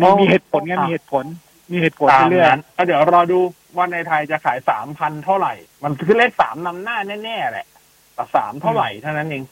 [0.00, 1.24] มีมีเหตุผลไงมีเหตุผล
[1.72, 3.38] มีเหตุผลตามเรื่อยนั้นก็เดี๋ยวรอดู
[3.76, 5.54] ว่าในไทยจะขายสามพันเท่าไหร่
[5.84, 7.66] มันคือเลขสามนำหน้าแน่ๆแหละ
[8.14, 9.44] แต่สามเท่าไหร่เท่านั้นเอง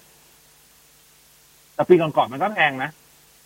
[0.79, 2.91] ๆแต่ปีก่อนๆมันก็แพงนะ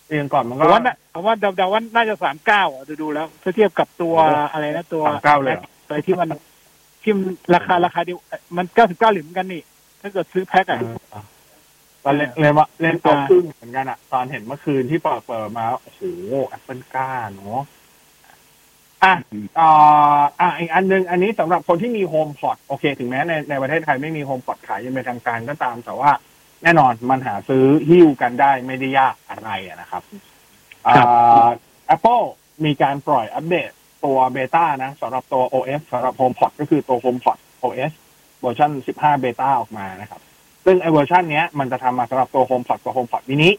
[0.07, 6.29] ปีก่อนๆมันผก็มว่าน่ะผมว่าเดาๆว่าน่าจะสามเก้าอะดูๆแล้วถ้าเทียบกับตัวโอ้อะไรนะตัว39เลยเหรอตัวที่มัน
[7.03, 8.17] ที่มันราคาราคาเดียว
[8.57, 9.61] มันเก้าสิบเก้าเหรียญเหมือนกันนี่
[10.01, 10.81] ถ้าเกิดซื้อแพ็คอะ
[12.03, 16.01] ตอนเล่นเล่นว่าเล่นตัวอ่าครึ่งเหมือนกันอะตอนเห็นเมื่อคืนที่เปิดเปิดมาโอ้โห
[16.47, 17.61] แอปเปิลก้าเนาะ
[19.03, 19.13] อะ
[19.59, 26.11] อ่าอะอีกอันหนึง อันนี้สำหรับคนที่มีโฮมพอดโอเค ถึงแม้ในในประเทศไทยไม่มีโฮมพอดขายอยังเป็นทางการก็ตาม แต่ว่า
[26.63, 30.03] แน่นอนมันหาซื้อหิ้วกันได้ไม่ได้ยากอะไรอะนะครับ
[30.87, 31.47] อ่า
[31.95, 32.25] Apple
[32.65, 33.71] มีการปล่อยอัปเดต
[34.05, 37.91] ตัวเบต้านะสำหรับตัว OS สำหรับ HomePod ก็คือตัว HomePod OS
[38.41, 40.21] เวอร์ชัน15 เบต้าออกมานะครับ
[40.65, 43.49] ซึ่งไอเวอร์ชันเนี้ยมันจะทำมาสำหรับตัว HomePod กับ HomePod mini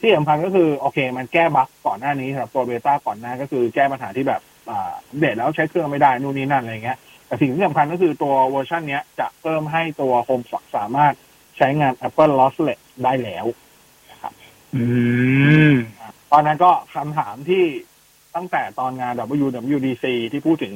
[0.00, 11.14] ที่สำคัญก็คือโอเค มันแก้บั๊กก่อนหน้านี้สำหรับตัวเบต้าก่อนหน้าก็คือแก้ปัญหาที่แบบอ่าอัปเดตแล้วใช้เครื่องไม่ได้นู่นนี่นั่นอะไรเงี้ยแต่สิ่งที่สำคัญก็คือตัวเวอร์ชันเนี้ยจะเพิ่มให้ตัว HomePod สามารถ
[11.56, 13.46] ใช้งาน Apple Lossless ได้แล้ว
[14.10, 14.32] นะครับ
[14.74, 14.84] อื
[15.72, 15.74] ม
[16.32, 17.64] ตอนนั้นก็คำถามที่
[18.36, 19.12] ตั้งแต่ตอนงาน
[19.44, 20.72] WWDC ที่พูดถึง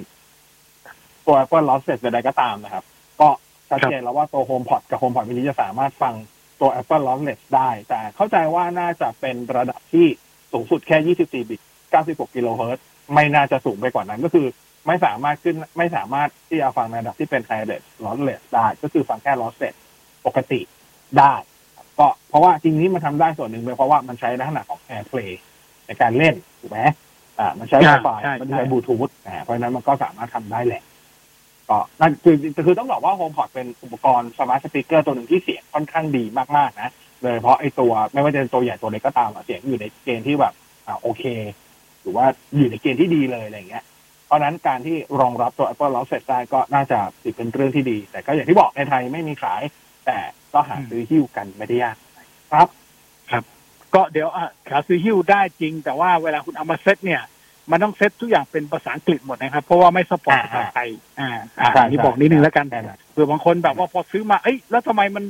[1.26, 2.84] ตัว Apple Lossless ใดก็ตามนะครับ
[3.20, 3.28] ก็
[3.70, 6.14] ชัดเจนแล้วว่าตัว HomePod กับ HomePod mini จะสามารถฟัง
[6.60, 10.06] ตัว Apple Lossless ได้ แต่เข้าใจว่าน่าจะเป็นระดับที่
[10.52, 11.60] สูงสุดแค่ 24 บิต
[11.92, 12.84] 96 กิโลเฮิรตซ์
[13.14, 14.46] ไม่น่าจะสูงไปกว่านั้นก็คือ
[14.86, 19.74] ไม่สามารถขึ้นไม่สามารถที่จะฟังในระดับที่เป็น Wireless Lossless ได้ ก็คือฟังแค่ Lossless
[20.26, 20.60] ปกติ
[21.18, 21.34] ได้
[21.98, 25.30] ก็เพราะว่าจริงนี้มันทำได้ส่วนหนึ่งเป็นเพราะว่ามันใช้ลักษณะของ AirPlay
[25.86, 26.80] ในการเล่นถูกไหม
[27.38, 30.83] อ่ามันใช้ใช่ Wi-Fi ใช่มันใช่ใช้บลูทูธอ่าเพราะฉะนั้นมันก็สามารถทำได้แหละ
[31.71, 36.25] ก็นั่นคือคือต้องบอกว่า HomePod เป็นอุปกรณ์ smart speaker ตัวหนึ่งที่เสียงค่อนข้างดี
[36.57, 40.55] มากๆนะโดยเฉพาะไอ้ตัวไม่ว่าจะเป็นตัวใหญ่ตัวเล็กก็ตามอะเสียงอยู่ในเกณฑ์ที่แบบ
[40.87, 41.25] อ่าโอเค
[42.03, 43.85] หรือว่าอยู่ในเกณฑ์ที่ดีเลยอะไรอย่างเงี้ย
[44.27, 49.62] เพราะฉะนั้นการที่รองรับตัว Apple Lossless ได้ก็น่าจะถือเป็นเรื่องที่ดี แต่ก็อย่างที่บอกในไทยไม่มีขาย
[50.07, 50.18] แต่
[50.53, 51.97] ก็หาซื้อหิ้วกันไม่ได้ยาก
[52.53, 52.68] ครับ
[53.94, 57.22] ก็เดี๋ยวอะขาซื้อหิ้วได้จริง แต่ว่าเวลาคุณเอามาเซตเนี่ย
[57.70, 60.88] มันต้องเซตทุกอย่างเป็นภาษาอังกฤษหมดนะครับ เพราะว่าไม่สปอร์ตภาษาไทย
[61.20, 61.28] อ่า
[61.61, 65.24] อ่าใช่นี่บอกนิดนึงแล้วกันใช่ใช่เผื่อบางคนแบบว่าพอซื้อมาเอ้ยแล้วทำไมมัน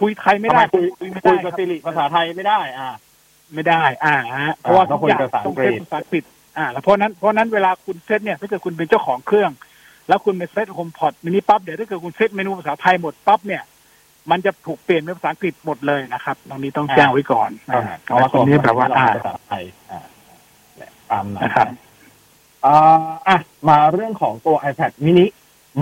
[0.00, 2.88] คุยไทยไม่ทำได้ไมคุยไม่คุได้ยกับครับสิริภาษาไทยไม่ได้อ่า
[3.54, 6.24] ไม่ได้ อ่าฮะเพราะว่าต้ทุองกคุยอย่างภาษาอัต้องงกฤเซษตภาษาอังกฤษ
[6.58, 9.50] อ่า แล้วเพราะนั้นเพราะนั้นเวลาคุณเซตเนี่ยถ้าเกิดคุณเป็นเจ้าของเครื่อง
[10.08, 13.62] แล้วคุณไปเซตโฮมพอดมินิปั๊บเดี๋ยวถ้าเกิดคุณเซตเมนูภาษาไทยหมดปั๊บเนี่ย
[14.30, 20.00] มันจะถูกเปลี่ยนเป็นภาษาอังกฤษหมดเลยนะครับ ตรงนี้ต้องแจ้งไว้ก่อนอ่าอ่าเพราะว่าตรงนี้แบบว่าเรอ่าภาษาไทยอ่า
[21.10, 21.66] ตามนั้นนะครับ
[22.66, 25.26] อ่าอะมาเรื่องของตัว iPad mini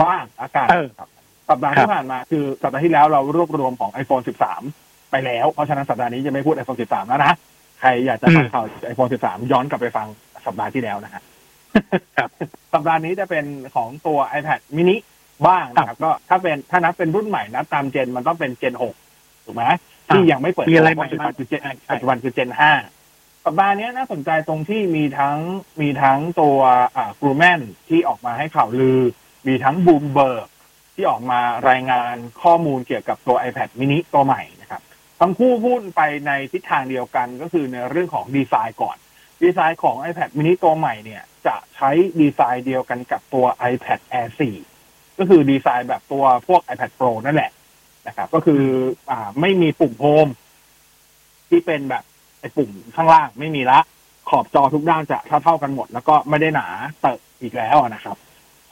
[0.03, 1.09] บ้างอากาศเออครับ
[1.49, 4.25] สัปดาห์ครับที่ผ่านมาคือสัปดาห์ที่แล้วเรารวบรวมของ iPhone
[4.67, 7.33] 13 ไปแล้ว เพราะฉะนั้นสัปดาห์นี้จะไม่พูด iPhone 13 แล้วนะ
[7.81, 10.07] ใครอยากจะฟังข่าว iPhone 13 ย้อนกลับไปฟัง
[10.47, 11.23] สัปดาห์ที่แล้วนะฮะ
[12.75, 14.97] สัปดาห์นี้จะเป็นของตัว iPad mini
[15.47, 18.75] บ้างนะครับก็ถ้าเป็นถ้านับเป็นรุ่นใหม่นับตามเจนมันต้องเป็นเจน
[19.09, 19.65] 6ถูกไหม
[20.09, 25.37] ที่ยังไม่เปิดมีอะไรตัวใหม่ปัจจุบันคือเจนใช่ใช่ปัจจุบันคือเจน5สัปดาห์นี้น่าสนใจตรงที่มีทั้ง
[25.81, 26.59] มีทั้งตัว
[26.97, 29.01] อ่ากรูแมนที่ออกมาให้ข่าวลือ
[29.47, 30.49] มีทั้งบูมเบิร์ก
[30.95, 34.83] ที่ออกมารายงานข้อมูลเกี่ยวกับตัว iPad mini ตัวใหม่นะครับ
[35.21, 38.97] ทั้งคู่พูดไปในทิศทางเดียวกันก็คือในเรื่องของดีไซน์ก่อน
[39.43, 44.74] ดีไซน์ของ iPad mini ตัวใหม่เนี่ย จะใช้ดีไซน์เดียวกันกับตัว iPad Air 4
[45.19, 47.51] ก็คือดีไซน์แบบตัวพวก iPad Pro นั่นแหละ
[48.07, 48.63] นะครับ ก็คือ
[49.11, 50.29] อ่า ไม่มีปุ่มโฮม
[51.49, 52.05] ที่เป็นแบบ
[52.41, 53.79] ไอ้ปุ่มข้างล่างไม่มีละ
[54.31, 56.67] ขอบจอทุกด้านจะเท่าเท่าๆกันหมด แล้วก็ไม่ได้หนา
[57.01, 58.17] เติบอีกแล้วนะครับ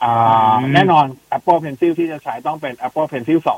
[0.03, 0.13] อ่า
[0.61, 1.05] อืมแน่นอน
[1.37, 3.49] Apple Pencil ที่จะใช้ต้องเป็น Apple Pencil 2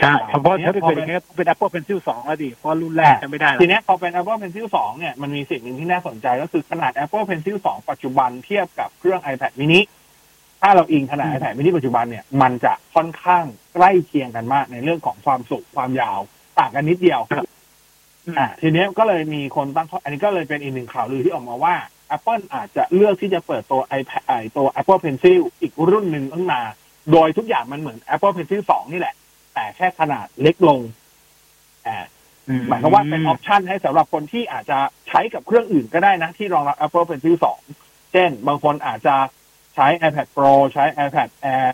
[0.00, 9.80] ใช่เพราะถ้าเกิดอย่างนี้เป็น Apple Pencil 2แล้วดิเพราะรุ่นแรกจะไม่ได้หรอกทีเนี้ยพอเป็น Apple Pencil 2 เนี่ยมันมีสิ่งหนึ่งที่น่าสนใจก็คือขนาด Apple Pencil 2 ปัจจุบันเทียบกับเครื่อง iPad mini
[10.60, 13.44] ถ้าเราอิงขนาด iPad mini ปัจจุบันเนี่ยมันจะค่อนข้าง
[13.74, 16.20] ใกล้เคียงกันมากในเรื่องของความสุขความยาว
[16.58, 17.20] ต่างกันนิดเดียว
[18.38, 21.74] อ่าทีเนี้ยก็เลยมีคนตั้งข้ออันนี้ก็เลยเป็นอีกหนึ่งข่าวลือที่ออกมาว่า
[22.16, 26.60] Apple อาจจะเลือกที่จะเปิดตัว iPad ไอตัว Apple Pencil อีกรุ่นหนึ่งขึ้นมา
[27.12, 29.14] โดยทุกอย่างมันเหมือน Apple Pencil 2 นี่แหละ
[29.54, 30.80] แต่แค่ขนาดเล็กลง
[31.86, 32.04] อ่า
[32.68, 37.36] หมายความว่าเป็นออปชันให้สำหรับคนที่อาจจะใช้กับเครื่องอื่นก็ได้นะ ที่รองรับ Apple Pencil
[37.74, 39.14] 2 เช่น บางคนอาจจะ
[39.74, 41.70] ใช้ iPad Pro ใช้ iPad Air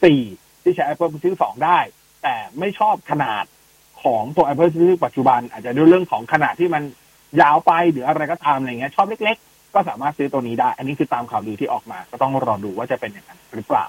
[0.00, 1.78] 4 ที่ใช้ Apple Pencil 2ได้
[2.22, 3.44] แต่ไม่ชอบขนาด
[4.02, 6.82] ของตัว Apple Pencil ปัจจุบัน อาจจะด้วยเรื่องของขนาดที่มัน
[7.40, 13.86] ยาวไปหรืออะไรก็ตามอะไรเงี้ยชอบเล็ก ๆ ก็สามารถซื้อตัวนี้ได้ อันนี้คือตามข่าวลือที่ออกมา ก็ต้องรอดูว่าจะเป็นอย่างนั้นหรือเปล่า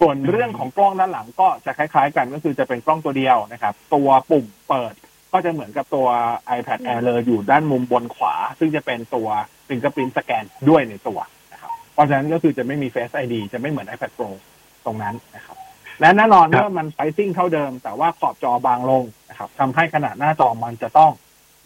[0.00, 4.94] ส่วนเรื่องของกล้องด้านหลังก็จะคล้าย ๆ กันก็คือจะเป็นกล้องตัวเดียวนะครับ ตัวปุ่มเปิด
[5.32, 6.06] ก็จะเหมือนกับตัว
[6.56, 9.28] iPad Air เลยอยู่ด้านมุมบนขวา ซึ่งจะเป็นตัว
[9.68, 11.18] fingerprint scan ด้วยในตัว
[11.96, 14.28] เพราะฉะนั้นก็คือจะไม่มี Face ID จะไม่เหมือน iPad Pro
[14.86, 15.56] ตรงนั้นนะครับ
[16.00, 21.10] และแน่นอนเมื่อมันไ i ซิ่งเท่าเดิม แต่ว่าขอบจอบางลงนะครับนะครับทำให้ขนาดหน้าจอมันจะต้อง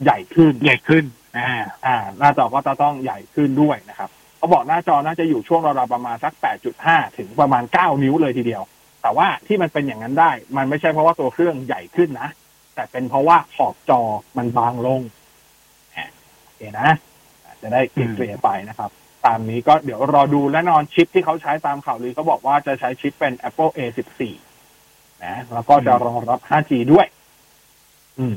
[0.02, 1.04] ใหญ่ขึ้น ใหญ่ขึ้น
[1.38, 1.52] อ่า
[1.86, 6.32] อ่า หน้าจอก็จะต้องใหญ่ขึ้นด้วยนะครับเขาบอกหน้าจอน่าจะอยู่ช่วงราวๆประมาณสัก
[6.74, 8.62] 8.5 ถึงประมาณ 9 นิ้วเลยทีเดียว
[9.02, 12.28] แต่ว่าที่มันเป็นอย่างนั้นได้ มันไม่ใช่เพราะว่าตัวเครื่องใหญ่ขึ้นนะ
[12.74, 14.00] แต่เป็นเพราะว่าขอบจอ
[14.36, 15.00] มันบางลง
[15.96, 16.08] อะ
[16.42, 16.88] โอเคนะ
[17.62, 18.90] จะได้เคลียร์ๆไปนะครับ
[19.26, 24.20] ตามนี้ก็เดี๋ยวรอดูและนอนชิปที่เขาใช้ตามข่าวลือเขาบอกว่าจะใช้ชิปเป็น Apple A14
[25.24, 27.06] นะ แล้วก็จะรองรับ 5G ด้วย
[28.18, 28.34] อืม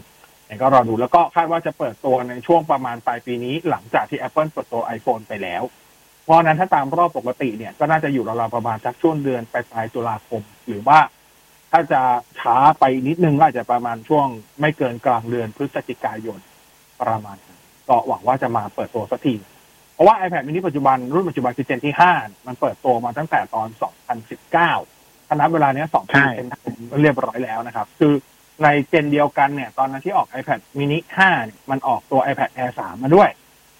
[0.62, 5.63] ก็รอดูแล้วก็คาดว่าจะเปิดตัวในช่วงประมาณปลายปีนี้หลังจากที่ Apple เปิดตัว iPhone ไปแล้ว
[6.24, 11.00] เพราะนั้นถ้าตามรอบปกติเนี่ย ก็น่าจะอยู่ราวๆประมาณสักช่วงเดือนปลายปลายตุลาคม หรือว่า
[11.72, 12.02] ถ้าจะ
[12.39, 14.28] ช้าไปนิดนึงก็อาจจะประมาณช่วง
[14.60, 16.39] ไม่เกินกลางเดือนพฤศจิกายน
[17.02, 17.38] ประมาณ
[17.89, 19.34] ก็หวังว่าจะมาเปิดตัวสักที
[19.93, 23.67] เพราะว่า iPad mini ปัจจุบันรุ่นปัจจุบันคือเจนที่ 5 มันเปิดตัวมาตั้งแต่ตอน
[24.47, 28.13] 2019ถ้านับเวลาเนี้ย2ปีเต็มๆเรียบร้อยแล้วนะครับ คือ
[28.63, 33.29] ในเจนเดียวกันเนี่ย ตอนนั้นที่ออก iPad mini 5เนี่ยมันออกตัว iPad Air 3 มาด้วย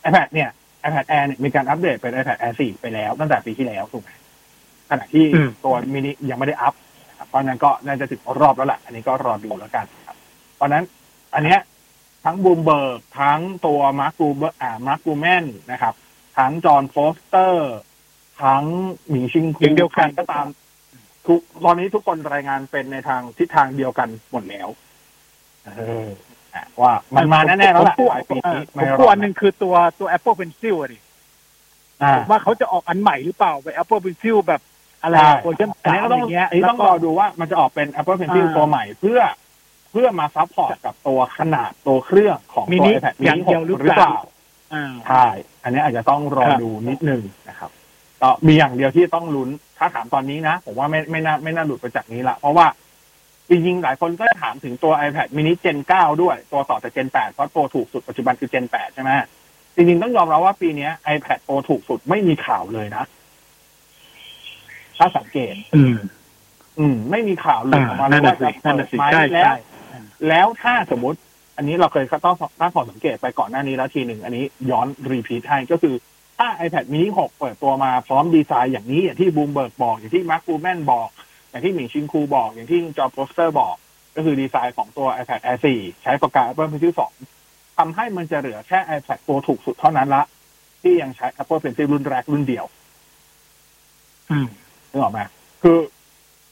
[0.08, 0.49] iPad เนี่ย
[0.84, 4.10] iPad Air เนี่ยมีการอัปเดตเป็น iPad Air 4 ไปแล้วตั้งแต่ปีที่แล้วถูกไหม
[4.89, 6.73] ขณะที่อืมตัวมินิยังไม่ได้อัพ
[7.10, 10.17] นะครับเพราะฉะนั้นก็น่าจะถึงรอบแล้วแหละ อันนี้ก็รอดูแล้วกันครับ
[10.56, 10.84] เพราะฉะนั้น
[11.36, 11.60] อันเนี้ย
[12.26, 15.93] ทั้งบูมเบิร์กทั้งตัว Mark Gurman อ่า Mark Gurman นะครับ
[16.38, 17.76] ทั้ง Jon Prosser
[18.43, 18.63] ทั้ง
[19.10, 20.46] Ming-Chi Kuo อย่างเดียวกันก็ตาม
[21.28, 24.67] ทุกตอนนี้ทุกคนรายงานเป็นในทางทิศทางเดียวกันหมดแล้ว
[25.65, 25.69] เอ
[26.06, 26.08] อ
[26.54, 31.00] อะว่ามันมาแน่ๆแล้วแหละผมกลัวปลายปีนี้ผมกลัวอันหนึ่งคือตัวตัว Apple Pencil อะดิ
[32.02, 34.62] อ่าผมว่าเขาจะออกอันใหม่หรือเปล่าไป Apple Pencil แบบ
[35.02, 39.19] อะไรใช่เวอร์ชันอันสานี้มก็อต้องย่างเงี้ยอันนี้ต้องรอดูว่ามันจะออกเป็น Apple Pencil อ่าตัวใหม่เพื่อ
[39.91, 44.33] เพื่อมาซัพพอร์ตกับตัวขนาดตัวเครื่องของมิตัวนิ iPad อย่าง mini เดียว6หรือหรือเปเปล่าล่าอ่า
[45.08, 45.28] ใช่
[45.64, 47.72] อันนี้อาจจะต้องรอครับดูนิดนึงนะครับ
[48.22, 52.66] ก็มีอย่างเดียวที่ต้องลุ้นถ้าถามตอนนี้นะผมว่าไม่ไม่น่าไม่น่าหลุดไปจากนี้ละเพราะว่า
[53.50, 59.12] จริงๆหลายคนก็ถามถึงตัว iPad mini Gen 9 ด้วย ตัวต่อจาก Gen 8 เพราะตัวถูกสุดปัจจุบันคือ Gen 8 ใช่ไหม
[59.76, 63.04] จริงๆต้องยอมรับว่าปีเนี้ย iPad ตัวถูกสุดไม่มีข่าวเลยนะ
[64.98, 65.96] ถ้าสังเกต อืม
[66.80, 69.56] อืม ไม่มีข่าวเลยออกมาเลยนั่นน่ะสินั่นน่ะสิว่าจะเปิดไหมใช่แล้วใช่
[70.30, 71.20] แล้วถ้าสมมติ
[71.58, 75.96] อันนี้เราเคยต้องตั้งข้อสังเกตไปก่อนหน้านี้แล้วทีหนึ่งอันนี้ย้อน repeat ให้ก็คือ
[76.38, 81.10] ถ้า iPad mini 6 เปิดตัวมาพร้อมดีไซน์อย่างนี้ อย่างที่บูมเบิร์กบอก อย่างที่ Mark Gurman บอก
[81.50, 83.76] อย่างที่ Ming-Chi Kuo บอก อย่างที่ Jon Prosser บอก
[84.16, 86.94] ก็คือดีไซน์ของตัว iPad Air 4 ใช้ปากกา Apple Pencil
[87.36, 90.24] 2ทำให้มันจะเหลือแค่ iPad ตัวถูกสุดเท่านั้นละ
[90.82, 92.66] ที่ยังใช้ Apple Pencil รุ่นแรกรุ่นเดียว
[94.32, 94.48] อืม
[94.92, 95.20] นึกออกไหม
[95.63, 95.78] คือ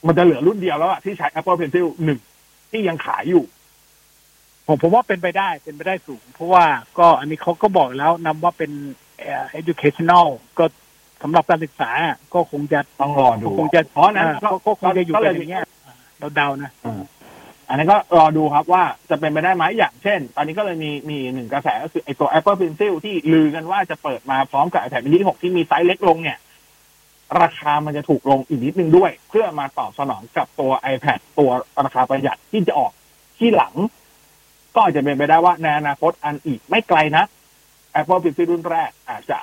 [0.06, 2.20] มันจะเหลือรุ่นเดียวแล้วอะที่ใช้ Apple Pencil หนึ่ง
[2.70, 3.44] ที่ยังขายอยู่
[4.66, 6.64] ผมผมว่าเป็นไปได้เป็นไปได้สูง เพราะว่า
[6.98, 8.70] ก็อันนี้เขาก็บอกแล้วนำว่าเป็น
[9.18, 10.26] เอ่อ educational
[10.58, 10.64] ก็
[11.22, 11.90] สำหรับการศึกษา
[12.34, 15.66] ก็คงจะต้องรอดูก็คงจะเพราะฉะนั้นอ่ก็ก็คงจะอยู่ก็กัเลนยอย่างเงี้ย
[16.18, 16.70] เราเดานะ
[17.68, 26.38] อันนี้ก็รอดูครับว่าจะเป็นไปได้ไหมอย่างเช่น ตอนนี้ก็เลยมีมีหนึ่งกระแสก็คือไอตัว Apple Pencil ที่ลือกันว่าจะเปิดมาพร้อมกับ iPad mini 6 ที่มีไซส์เล็กลงเนี่ย
[27.42, 31.50] ราคามันจะถูกลงอีกนิดนึงด้วย เพื่อมาตอบสนองกับตัว iPad ตัว
[31.84, 32.92] ราคาประหยัดที่จะออก
[33.38, 33.74] ที่หลัง
[34.74, 37.24] ก็อาจจะเป็นไปได้ว่าในอนาคตอันอีกไม่ไกลนะ
[38.00, 39.38] Apple Pencil รุ่นแรก อาจจะ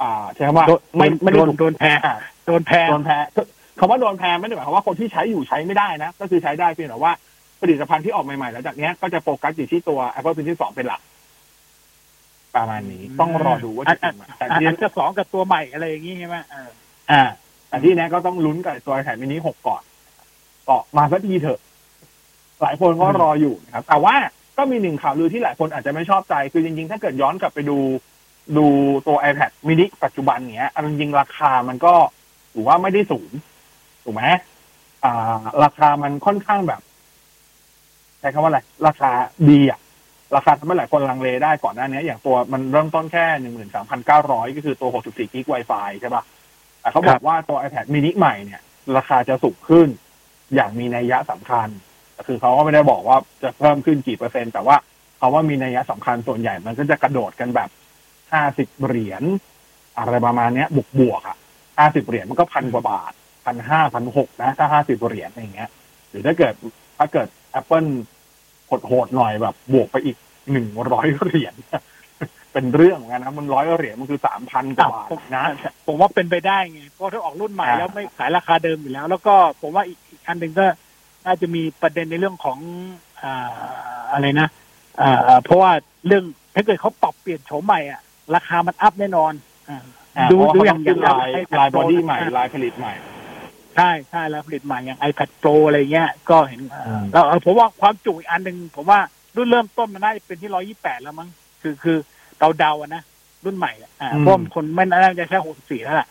[0.00, 3.18] อ่าใช้คำว่าโดนไม่ไม่ได้โดนถูกโดนแพ้อ่าโดนแพ้โดนแพ้
[3.78, 7.12] คำว่าโดนแพ้ไม่ได้หมายความว่าคนที่ใช้อยู่ใช้ไม่ได้นะ ก็คือใช้ได้เพียงแต่ว่า
[7.60, 11.00] ผลิตภัณฑ์ที่ออกใหม่ๆ แล้วจากเนี้ยก็จะโฟกัสอยู่ที่ตัว Apple Pencil 2 เป็นหลัก
[12.54, 16.70] ประมาณนี้ ต้องรอดูว่าจะจริงไหมแต่อาที่จจะสองกับตัวใหม่อะไรอย่างงี้ใช่ไหมเออ
[17.10, 17.22] อ่า
[17.68, 19.82] แต่ที่เนี้ยก็ต้องลุ้นกับตัว iPad mini 6ก่อน
[20.68, 21.60] ก็มาสักทีเถอะ
[22.62, 24.14] หลายคนก็รออยู่นะครับ แต่ว่า
[24.58, 27.78] ก็มีหนึ่งข่าวลือที่หลายคนอาจจะไม่ชอบใจ คือจริงๆ ถ้าเกิดย้อนกลับไปดู
[28.56, 28.66] ดู
[29.06, 31.94] ตัว iPad mini ปัจจุบันเนี้ยอันจริงๆราคามันก็
[32.52, 33.30] ถือว่าไม่ได้สูง
[34.04, 34.24] ถูกไหม
[35.04, 36.80] อ่า ราคามันค่อนข้างแบบ
[38.20, 39.10] ใช้คำว่าอะไร ราคา
[39.50, 39.80] ดีอะ
[40.36, 46.24] ราคาทำให้หลายคนลังเลได้ก่อนหน้านี้อย่างตัวมันเริ่มต้นแค่หนึ่งหมื่นสามพันเก้าร้อยก็คือตัวหกสิบสี่กิกไวไฟใช่ปะ
[46.80, 48.60] แต่เขาบอกว่าตัว iPad mini ใหม่เนี่ย
[48.96, 49.88] ราคาจะสูงขึ้น
[50.54, 51.68] อย่างมีนัยยะสำคัญ
[52.26, 54.76] คือเขาก็ไม่ได้บอกว่าจะเพิ่มขึ้นกี่เปอร์เซ็นต์แต่ว่า
[55.18, 57.68] เขาว่ามีนัยยะสำคัญส่วนใหญ่มันก็จะกระโดดกันแบบ
[58.32, 59.22] ห้าสิบเหรียญ
[59.98, 61.36] อะไรประมาณเนี้ยบวกบวกๆอะ
[61.78, 63.12] ห้าสิบเหรียญมันก็พันกว่าบาท
[63.44, 65.70] พันห้าพันหกนะ ถ้าห้าสิบเหรียญอะไรอย่างเงี้ย
[66.10, 66.54] หรือถ้าเกิด
[66.98, 67.28] ถ้าเกิด
[67.60, 67.88] Apple
[68.86, 70.16] โหดๆหน่อยแบบ บวกไปอีก
[70.52, 71.54] หนึ่งร้อยเหรียญ
[72.52, 75.44] เป็นเรื่องเหมือนกันนะมันร้อยเหรียญมันคือสามพันกว่าบาทนะ
[75.86, 80.66] ผมว่าเป็นไปได้ไงเพราะถ้าออกรุ่นใหม่อ่าแล้วไม่ขายราคาเดิมอยู่แล้ว แล้วก็ผมว่าอีกอีกอันหนึ่งก็
[81.28, 82.58] น่าจะมีประเด็นในเรื่องของ
[83.22, 83.34] อ่า
[84.12, 84.48] อะไรนะ
[85.00, 85.72] อ่าเพราะว่า
[86.06, 88.00] เรื่องถ้าเกิดเขาปรับเปลี่ยนโฉมใหม่อะ
[88.34, 89.32] ราคามันอัพแน่นอน
[89.68, 89.82] อ่า
[90.16, 92.94] อ่าดูเพราะดูว่าอย่างเขาต้องอย่างลายลายบอดี้ใหม่ลายผลิตใหม่
[93.76, 96.60] ใช่ใช่แล้วผลิตใหม่อย่าง iPad Pro อะไรเงี้ย ก็เห็น
[97.12, 99.00] แล้วผมว่าความจุอีกอันหนึ่งผมว่า
[99.36, 101.28] รุ่นเริ่มต้นมันน่าจะเป็นที่ร้อยี่แปดแล้วมั้ง
[101.62, 101.96] คือคือ
[102.40, 103.02] เราเดาอะนะ
[103.44, 106.08] รุ่นใหม่อ่าเพราะคนไม่น่าจะแค่หกสี่แล้วล่ะ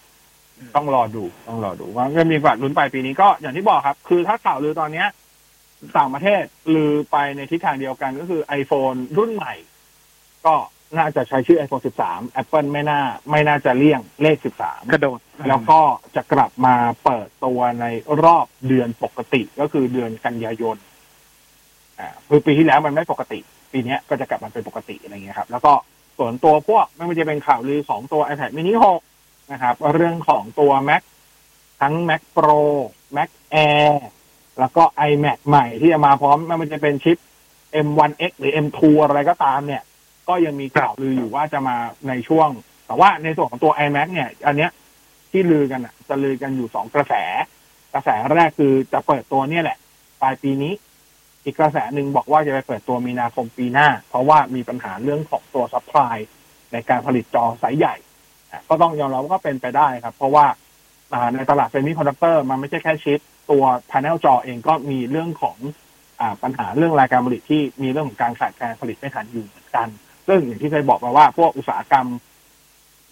[0.75, 5.07] ต้องรอดูต้องรอดูว่าก็มีฝากลุ้นปลายปีนี้ก็อย่างที่บอกครับ คือถ้าข่าวลือตอนเนี้ย
[5.97, 6.43] ต่างประเทศ
[6.75, 9.53] ลือไปในทิศทางเดียวกันก็คือ iPhone รุ่นใหม่
[10.45, 10.55] ก็
[10.97, 15.81] น่าจะใช้ชื่อ iPhone 13 Apple ไม่น่า ไม่น่าจะเลี่ยงเลข 13 กระโดด แล้วก็
[16.15, 17.85] จะกลับมาเปิดตัวใน
[18.23, 20.77] รอบเดือนปกติก็คือเดือนกันยายน
[21.99, 23.39] อ่าคือปีที่แล้วมันไม่ปกติ
[23.71, 25.73] ปีนี้ก็จะกลับมาเป็นปกติอะไรเงี้ยครับ แล้วก็
[26.17, 29.06] ส่วนตัวพวกไม่ว่าจะเป็นข่าวลือของตัว iPad mini 6
[29.51, 31.01] นะครับ เรื่องของตัว Mac
[31.81, 32.61] ทั้ง Mac Pro
[33.15, 33.91] Mac Air
[34.59, 37.17] แล้วก็ iMac ใหม่ที่จะมาพร้อมไม่ว่าจะเป็นชิป
[37.85, 39.83] M1X หรือ M2 อะไรก็ตามเนี่ย
[40.29, 41.75] ก็ยังมีข่าวลืออยู่ว่าจะมา
[42.07, 42.49] ในช่วง
[42.85, 44.71] แต่ว่าในส่วนของตัว iMac เนี่ย อันเนี้ย
[45.31, 47.13] ที่ลือกันอะ จะลือกันอยู่สองกระแส
[47.93, 49.77] กระแสแรกคือจะเปิดตัวเนี่ยแหละ
[50.21, 50.73] ปลายปีนี้
[51.43, 56.17] อีกกระแสหนึ่งบอกว่าจะไปเปิดตัวมีนาคมปีหน้า เพราะว่ามีปัญหาเรื่องของตัว supply
[56.71, 57.95] ในการผลิตจอไซส์ใหญ่
[58.69, 60.45] ก็ต้องยอมรับว่าก็เป็นไปได้ครับ เพราะว่า
[61.35, 63.19] ในตลาดเซมิคอนดักเตอร์มันไม่ใช่แค่ชิป
[63.51, 69.87] ตัวพา n e l จอเองก็มีเรื่องของปัญหาเรื่องรายการผลิตที่มีเรื่องของการขาดแคลนผลิตไม่ทันอยู่เหมือนกัน
[70.27, 72.07] ซึ่งอย่างที่เคยบอกมาว่าพวกอุตสาหกรรม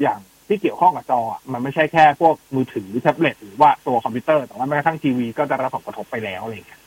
[0.01, 1.19] อย่างที่เกี่ยวข้องกับจอ
[1.53, 6.81] มันไม่ใช่แค่พวกมือถือแท็บเล็ตหรือว่าตัวคอมพิวเตอร์ แต่ว่าแม้กระทั่งทีวีก็จะรับผลกระทบไปแล้วอะไรอย่างเงี้ย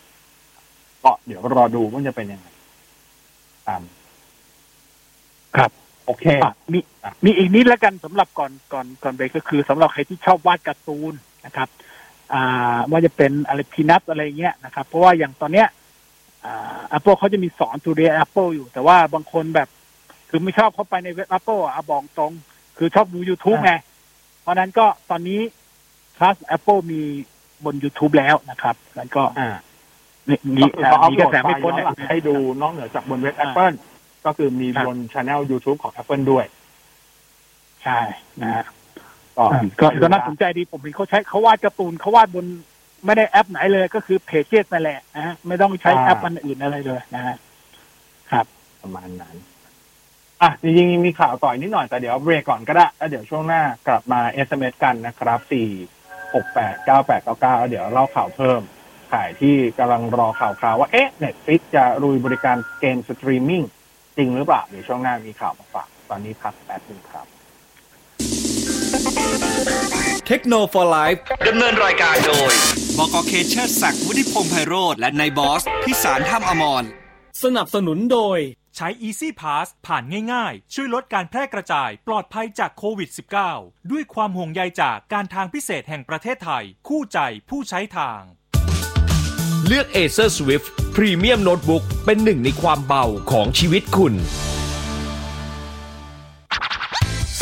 [1.05, 2.49] ก็เดี๋ยวรอดูว่าจะเป็นยังไง
[3.67, 3.83] ตาม
[5.57, 5.71] ครับ
[6.09, 6.25] โอเค
[6.73, 6.79] มี
[7.25, 11.15] มีอีกนิดแล้วกันสำหรับก่อนก่อนก่อนเบรกก็คือสำหรับใครที่ชอบวาดการ์ตูน
[11.47, 11.69] นะครับ
[12.33, 15.69] อ่าว่าจะเป็นอะไรพีนัทอะไรเงี้ยนะครับ เพราะว่าอย่างตอนเนี้ย
[16.45, 19.69] อ่า Apple เขาจะมีสอนทูเรีย Apple อยู่ แต่ว่าบางคนแบบ
[20.29, 22.33] คือไม่ชอบเข้าไปในเว็บ Apple อะบอกตรง
[22.79, 23.73] คือชอบดู YouTube ไง
[24.41, 25.41] เพราะนั้นก็ตอนนี้
[26.17, 27.03] คลาส Apple มี
[27.65, 29.49] บน YouTube แล้วนะครับแล้วก็อ่า
[30.29, 33.75] นี่มีนี่อ่ามีกระแสไม่พ้นย้อนเนี่ยหลังให้ดูนอกเหนือจากบนเว็บ Apple
[34.27, 36.45] ก็คือมีบนช anel YouTube ของ Apple ด้วย
[37.83, 38.01] ใช่
[38.43, 38.65] นะฮะ
[39.39, 39.45] ก็
[39.81, 42.47] ก็ก็น่าสนใจดีผมเห็นเขาใช้เขาวาดการ์ตูนเขาวาดบน
[43.05, 47.37] ไม่ได้แอปไหนเลยก็คือเพจเจสนั่นแหละนะฮะไม่ต้องใช้แอปอันอื่นอะไรเลยนะฮะ
[48.31, 48.47] ครับ
[48.83, 49.37] ประมาณนั้น
[50.43, 55.41] อะจริงๆมีข่าวต่อยนิดหน่อยแต่เดี๋ยวเบรกก่อนก็ได้แล้วเดี๋ยวช่วงหน้ากลับมา SMS กันนะครับ
[55.91, 58.61] 4 6 8 9 8 9 9แล้วเดี๋ยวเล่าข่าวเพิ่ม
[59.13, 63.63] ใครที่กำลังรอข่าวคราวว่าเอ๊ะ Netflix จะรุยบริการเกมสตรีมมิ่ง
[64.19, 67.27] จริงหรือเปล่าเดี๋ยวช่วงหน้ามีข่าวมาฝากตอนนี้พักแป๊บนึงครับ
[70.27, 71.15] เทคโนโลยี
[71.49, 72.53] ดำเนินรายการโดย
[72.99, 76.85] บกเคเชอร์ศักดิ์วุฒิพงษ์ไพโรธและนายบอส พิสารท่ามอมร
[77.43, 78.39] สนับสนุนโดย
[78.77, 80.03] ใช้ Easy Pass ผ่าน
[80.33, 83.11] ง่ายๆ ช่วยลดการแพร่กระจายปลอดภัยจากโควิด
[83.51, 87.19] -19 ด้วยความห่วงใยจากการทางพิเศษแห่งประเทศไทย คู่ใจ
[87.51, 88.21] ผู้ใช้ทาง
[89.67, 90.69] เลือก Acer Swift
[91.03, 94.15] พรีเมียมโน้ตบุ๊กเป็นหนึ่งในความเบาของชีวิตคุณ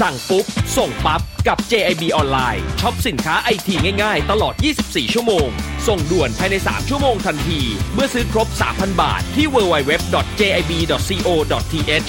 [0.01, 0.45] สั่งปุ๊บ
[0.77, 5.49] ส่งปั๊บ กับ JIB ออนไลน์ช็อปสินค้าไอทีง่ายๆ ตลอด 24 ชั่วโมง
[5.87, 7.61] ส่งด่วนภายใน 3 ชั่วโมงทันที
[7.95, 12.09] เมื่อซื้อครบ 3,000 บาทที่ www.jib.co.th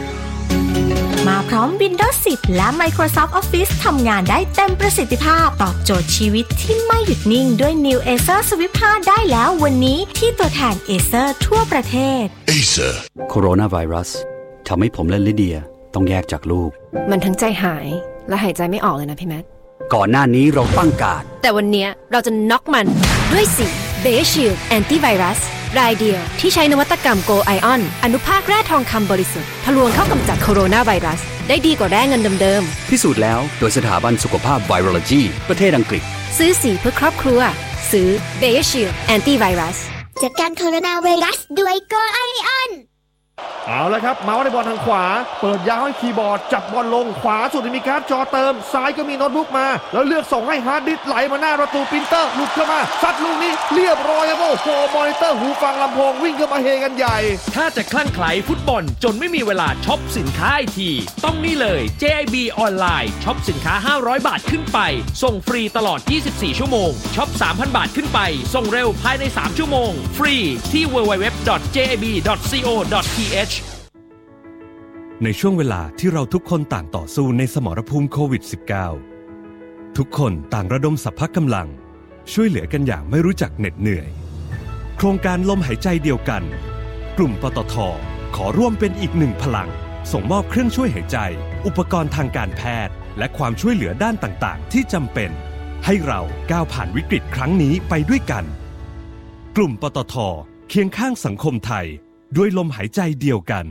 [1.29, 12.23] มาพร้อม Windows 10 และ Microsoft Office ทำงานได้เต็มประสิทธิภาพ ตอบโจทย์ชีวิตที่ไม่หยุดนิ่งด้วย New Acer Swift 5 ได้แล้ววันนี้ที่ตัวแทน Acer ทั่วประเทศ
[12.51, 12.93] Acer
[13.29, 14.09] โคโรนาไวรัส
[14.67, 15.57] ทำให้ผมและลิเดีย
[15.93, 16.69] ต้องแยกจากลูก
[17.09, 17.87] มันทั้งใจหาย
[18.27, 19.43] และหายใจไม่ออกเลยนะพี่แมท
[19.93, 22.87] ก่อนหน้านี้เราตั้งการดแต่วันเนี้ยเราจะน็อกมัน
[23.33, 23.67] ด้วยสี
[24.01, 25.39] BegerShield Anti-Virus
[25.79, 37.41] รายเดียวที่ใช้นวัตกรรมโกไอออน อนุภาคแร่ทองคำบริสุทธิ์ ทะลวงเข้ากำจัดโคโรนาไวรัส ได้ดีกว่าแร่เงินเดิมพิสูจน์แล้วโดยสถาบันสุขภาพไวโรโลจีประเทศอังกฤษๆซื้อสีเพื่อครอบครัว
[37.91, 39.77] ซื้อ BegerShield Anti-Virus
[40.23, 42.90] จัดการโคโรนาไวรัสด้วย Gold Ion
[43.67, 45.03] เอาละครับ เมาส์ได้บอลทางขวา
[45.41, 57.17] เปิดยาวให้คีย์บอร์ด จับบอลลงขวาสุดมีการ์ดจอเติม ซ้ายก็มีโน้ตบุ๊กมา แล้วเลือกส่งให้ฮาร์ดดิสไหลมาหน้าประตูปรินเตอร์หลุดเข้ามาซัดลูกนี้เรียบร้อยครับโอ้โหมอนิเตอร์หูฟังลำโพงวิ่งเข้ามาเฮกันใหญ่
[57.55, 60.89] ถ้าจะคลั่งไคล้ฟุตบอลจนไม่มีเวลาช็อปสินค้าไอที
[61.23, 64.79] ต้องนี่เลย JIB ออนไลน์ช็อปสินค้า 500 บาทขึ้นไป
[65.23, 68.19] ส่งฟรีตลอด 24 ชั่วโมงช็อป 3,000 บาทขึ้นไป
[68.53, 70.35] ส่งเร็วภายใน 3 ชั่วโมง ฟรี
[70.71, 71.39] ที่ www.jib.co.th
[75.23, 78.43] ในช่วงเวลาที่เราทุกคนต่างต่อสู้ในสมรภูมิโควิด
[79.19, 81.67] -19 ทุกคนต่างระดมสรรพกำลัง
[82.33, 84.09] ช่วยเหลือกันอย่างไม่รู้จักเหน็ดเหนื่อย
[84.97, 86.43] โครงการลมหายใจเดียวกัน
[87.17, 87.75] กลุ่มปตท
[88.35, 89.69] ขอร่วมเป็นอีกหนึ่งพลัง
[90.11, 91.17] ส่งมอบเครื่องช่วยหายใจ
[91.65, 95.31] อุปกรณ์ทางการแพทย์ และความช่วยเหลือด้านต่างๆ ที่จำเป็น
[95.85, 96.21] ให้เรา
[96.51, 98.45] ก้าวผ่านวิกฤตครั้งนี้ไปด้วยกัน
[99.57, 100.15] กลุ่มปตท
[100.69, 101.87] เคียงข้างสังคมไทย
[102.37, 103.65] ด้วยลมหายใจเดียวกัน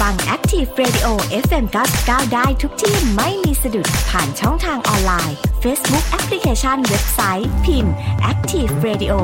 [0.00, 1.08] ฟัง Active Radio
[1.44, 1.64] FM
[1.98, 7.94] 99ได้ทุกที่ไม่มีสะดุดผ่านช่องทางออนไลน์ Facebook แอปพลิเคชันเว็บไซต์พิมพ์
[8.32, 9.14] Active Radio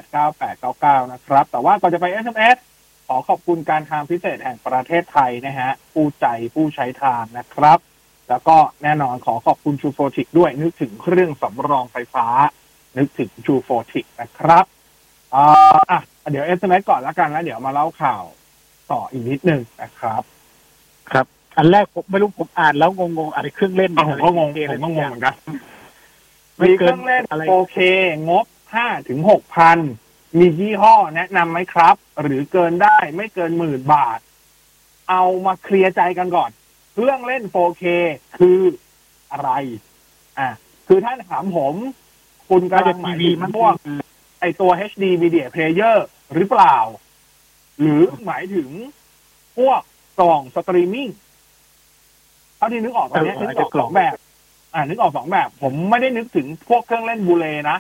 [0.05, 2.70] 4689899 นะครับ แต่ว่าก่อนจะไป SMS ข
[3.15, 7.79] อขอบคุณการทางพิเศษแห่งประเทศไทยนะฮะ ผู้ใจผู้ใช้ทางนะครับ
[8.29, 12.27] แล้วก็แน่นอนขอขอบคุณชูโฟติกด้วยนึกถึงเครื่องสำรองไฟฟ้า
[12.99, 14.65] นึกถึงชูโฟติกนะครับ
[15.35, 15.47] อ่า
[15.91, 16.01] อะ
[16.31, 18.23] เดี๋ยว SMS ก่อนแล้วกันแล้วเดี๋ยวมาเล่าข่าว
[18.93, 20.23] ต่ออีกนิดนึงนะครับ
[21.11, 25.35] ครับ อันแรกผมไม่รู้ผมอ่านแล้วงงๆอะไรเครื่องเล่นอะผมก็งงผมก็งงเหมือนกัน
[26.61, 27.79] มีเครื่องเล่น 4K
[28.29, 28.47] งบ
[28.77, 29.21] 5ถึง
[29.79, 34.19] 6,000 มียี่ห้อแนะนำไหมครับ หรือเกินได้ไม่เกินหมื่นบาท
[35.11, 36.51] เอามาเคลียร์ใจกันก่อน
[36.93, 37.85] เครื่องเล่น 4K
[38.39, 38.59] คือ
[39.33, 39.51] อะไร
[40.39, 40.49] อะ
[40.89, 41.75] คือถ้าถามผม
[42.49, 43.75] คุณกำลังหมายถึงพวก
[44.41, 45.97] ไอตัว HD Media Player
[46.35, 46.77] หรือเปล่า
[47.81, 48.69] หรือหมายถึง
[49.59, 49.81] พวก
[50.21, 51.09] กล่องสตรีมมิ่ง
[52.57, 54.15] เท่าที่นึกออกตอนนี้นึกออกสองแบบ
[54.75, 57.79] อ่านึกออกสองแบบ ผมไม่ได้นึกถึงพวกเครื่องเล่น Blu-ray นะ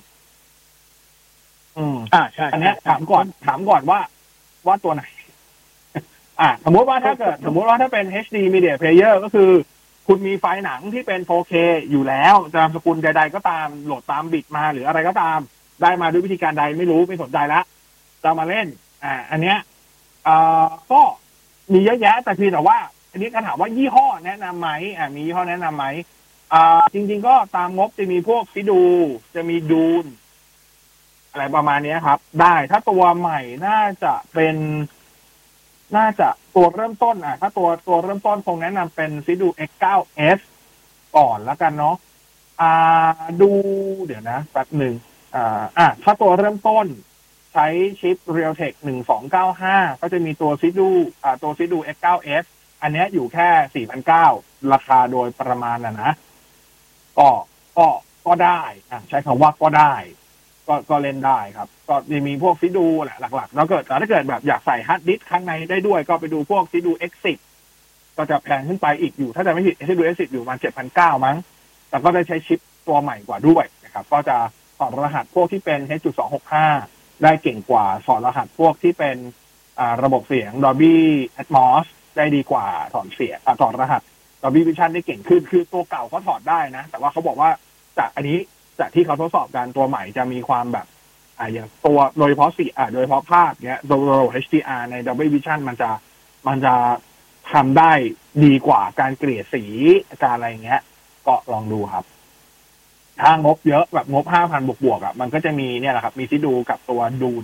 [1.79, 4.01] อืมอ่าใช่อันเนี้ยถามก่อนถามก่อนว่า
[4.67, 5.05] ว่าตัวไหน
[6.41, 9.51] อ่า สมมติว่าถ้าเกิด สมมติว่าถ้าเป็น HD Media Player ก็คือ
[10.07, 11.53] คุณมีไฟล์หนังที่เป็น 4K
[11.91, 15.39] อยู่แล้วจะนามสกุลใด ๆ ก็ตามโหลดตามบิตมาหรืออะไรก็ตาม
[15.83, 17.61] ได้มาด้วยวิธีการใดไม่รู้ไม่สนใจละ
[18.23, 18.67] จะมาเล่น
[19.05, 19.59] อ่า อันเนี้ย
[20.27, 21.01] อ่าก็
[21.73, 22.79] มีเยอะแยะแต่เพียงแต่ว่า
[23.11, 25.87] อันนี้ก็ถามว่ายี่ห้อแนะนำไหมอ่ามียี่ห้อแนะนำไหม
[26.53, 28.83] อ่าจริง ๆ ก็ตามงบจะมีพวกฟิดู
[29.35, 30.05] จะมีดูน
[31.31, 34.57] อะไรประมาณนี้ครับ ได้ถ้าตัวใหม่น่าจะเป็น
[35.97, 40.39] น่าจะตัวเริ่มต้นอะ ถ้าตัวตัวเริ่มต้นคงแนะนำเป็นฟิดู X9S
[41.17, 41.97] ก่อนแล้วกันเนาะ
[42.61, 43.51] อ่าดู
[44.05, 44.95] เดี๋ยวนะแป๊บหนึ่ง
[45.35, 46.87] อ่าอะถ้าตัวเริ่มต้น
[47.53, 47.67] ใช้
[48.01, 48.75] ชิป Realtek
[49.37, 50.91] 1295 ก็จะมีตัว Zidoo
[51.23, 52.45] อ่าตัว Zidoo X9S
[52.83, 53.87] อันนี้อยู่แค่
[54.27, 56.13] 4,900 ราคาโดยประมาณนะนะ
[57.19, 57.29] ก็
[57.79, 57.87] ก็
[58.27, 59.95] ก็ได้อะใช้คำว่าก็ได้
[60.71, 67.39] ก็ก็เล่นได้ครับ ก็จะมีพวก Zidoo แหละหลักๆแล้วเกิดแต่ถ้าเกิดแบบอยากใส่ฮาร์ดดิสข้างในได้ด้วย ก็ไปดูพวก Zidoo X10
[68.17, 70.59] ก็จะแพงขึ้นไปอีกอยู่ ถ้าจะไม่ผิดซิดู X10 อยู่ประมาณ
[70.91, 71.37] 7,900มั้ง
[71.89, 74.37] แต่ก็ได้ใช้ชิปตัวใหม่กว่าด้วยนะครับ ก็จะ
[74.79, 76.55] ถอดรหัสพวกที่เป็น H.265
[77.23, 79.17] ได้เก่งกว่าถอดรหัสพวกที่เป็น
[79.79, 80.95] อ่าระบบเสียง Dolby
[81.41, 84.03] Atmos ได้ดีกว่าถอดเสียงอ่าถอดรหัส
[84.43, 87.51] Dolby Vision ได้เก่งขึ้น คือตัวเก่าก็ถอดได้นะ แต่ว่าเขาบอกว่า
[87.99, 88.39] จากอันนี้
[88.79, 90.87] จากที่เขาทดสอบกันตัวใหม่จะมีความแบบ
[91.39, 95.91] อ่าอย่างตัวโดยเฉพาะสีอ่าโดยเฉพาะภาพเนี้ยตัวระบบ HDR ใน Dolby Vision มันจะ
[96.49, 96.75] มันจะ
[97.53, 97.93] ทำได้
[98.45, 99.65] ดีกว่าการเกลี่ยสี
[100.23, 100.81] การอะไรเงี้ย
[101.27, 102.05] ก็ลองดูครับ
[103.21, 107.43] ถ้างบเยอะแบบงบห้าพันบวกๆอะมันก็จะมีเนี่ยแหละครับ มี Zidoo กับตัว Dune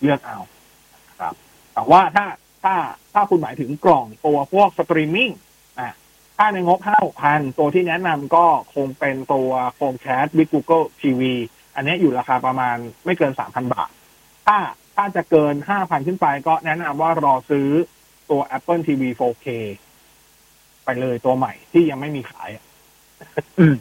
[0.00, 0.38] เลือกเอา
[1.20, 1.34] ครับ
[1.74, 2.26] แต่ว่าถ้า
[2.64, 2.74] ถ้า
[3.12, 5.30] ถ้าคุณหมายถึงกล่องตัวพวกสตรีมมิ่ง
[6.36, 11.22] ถ้าในงบห้าหกพันตัวที่แนะนำก็คงเป็นตัว Chromecast with Google TV
[11.74, 13.90] อันนี้อยู่ราคาประมาณไม่เกินสามพันบาท
[14.46, 14.58] ถ้า
[14.96, 17.68] ถ้าจะเกินห้าพันขึ้นไปก็แนะนำว่ารอซื้อ
[18.30, 19.46] ตัว Apple TV 4K
[20.84, 22.64] ไปเลยตัวใหม่ที่ยังไม่มีขายอะ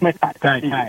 [0.02, 0.84] ไม่ขายใช่ใช่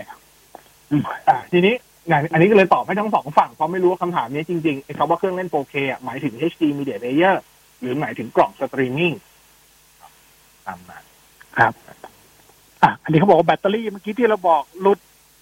[1.29, 1.73] อ่าทีนี้
[2.09, 7.35] งานอันนี้ก็เลยตอบให้ทั้งสองฝั่งเพราะไม่รู้ว่าคำถามนี้จริงๆไอ้คำว่าเครื่องเล่น 4K อะหมายถึง HD Media Player
[7.79, 9.13] หรือหมายถึงกล่องสตรีมมิ่ง
[10.67, 11.03] ตามนั้น
[11.57, 11.73] ครับ
[12.83, 14.99] อะอันนี้เขาบอกว่าแบตเตอรี่เมื่อกี้ที่เราบอกหลุด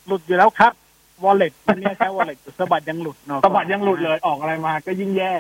[0.08, 0.74] หลุดอยู่แล้วครับ
[1.24, 5.32] วอลเล็ตอันนี้ใช้วอลเล็ตสะบัดยังหลุดเนาะสะบัดยังหลุดเลยออกอะไรมาก็ยิ่งแย่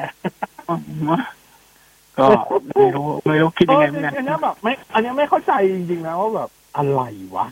[2.17, 2.25] ก็
[2.77, 7.01] ไม่รู้ไม่รู้คิดยังไงเหมือนกันเอันนี้แบบไม่ อันนี้ไม่เข้าใจจริงๆนะว่าแบบอะไร
[7.35, 7.45] วะ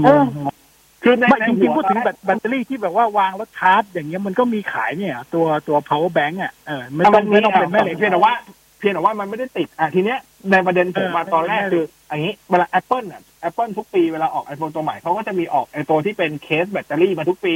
[0.00, 0.54] งเอองง
[1.02, 8.34] คือในไม่ในจริหังวๆพูดถึงแบตแบตเตอรี่ที่แบบว่าวางแล้วชาร์จอย่างเงี้ยมันก็มีขายเนี่ย ตัวตัว power bank อะเออไม่ต้องไม่ต้องเป็นแม่เหล็กเพียงแต่ว่า
[8.80, 10.18] เพียงแต่ว่ามันไม่ได้ติดอะทีเนี้ย
[10.50, 17.54] ในประเด็นผมมาตอนแรกคืออย่างนี้เวลา Apple อะ Apple ทุกปีเวลาออก iPhone ตัวใหม่เขาก็จะมีออกไอ้ตัวที่เป็นเคสแบตเตอรี่มาทุกปี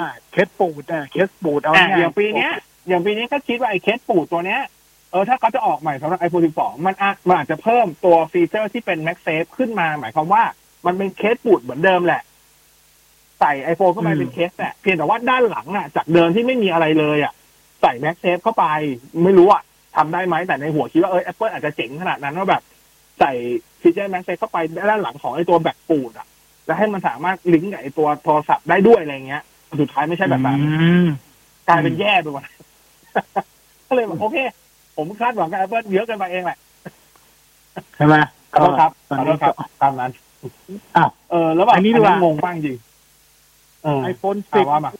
[0.00, 2.52] อ่าเคสปูดอะเคสปูดเอาอะง่ายอย่างปีเนี้ย
[2.88, 4.60] อย่างปีนี้ก็คิดว่าไอ้เคสปูดตัวเนี้ย
[5.10, 10.42] เออถ้าเขาจะออกใหม่สำหรับ iPhone 12 มันอาจมันอาจจะเพิ่มตัว feature ที่เป็น MagSafe ขึ้นมา หมายความว่า
[10.86, 12.22] มันเป็นเคสปูดเหมือนเดิมแหละ
[13.40, 17.32] ใส่ iPhone เข้าไปเป็นเคสแหละเพียงแต่ว่าด้านหลังอะ จากเดิมที่ไม่มีอะไรเลยอะ
[17.80, 18.64] ใส่ MagSafe เข้าไป
[19.24, 19.62] ไม่รู้อะ
[19.96, 22.62] ทำได้ไหมแต่ในหัวคิดว่าเออ Apple อาจจะเจ๋งขนาดนั้นว่าแบบ
[23.18, 23.32] ใส่
[23.80, 24.58] ฟีเจอร์ MagSafe เข้าไป
[24.90, 26.26] ด้านหลังของไอ้ตัวแบตปูดอะ
[26.66, 29.42] แล้วให้มันสามารถลิงก์กับไอ้ตัวโทรศัพท์ได้ด้วยอะไรเงี้ย
[29.80, 30.58] สุดท้ายไม่ใช่แบบนั้น
[31.04, 31.06] ม
[31.68, 32.42] กลายเป็นแย่ไปหมด
[33.88, 34.36] ก็เลยบอกโอเค
[34.96, 36.58] ผมคาดหวังกับ Apple เยอะเกันไปเองแหละ
[37.96, 38.14] ใช่ไหม
[38.52, 40.10] ขอโทษครับตอนขอโทนี้ษครับตามนั้น
[40.96, 42.76] อ้าวเออ แล้วแบบอันนี้ดีกว่างงบ้างจริง
[43.84, 44.92] เออไอโฟนถาสิมบว่ามา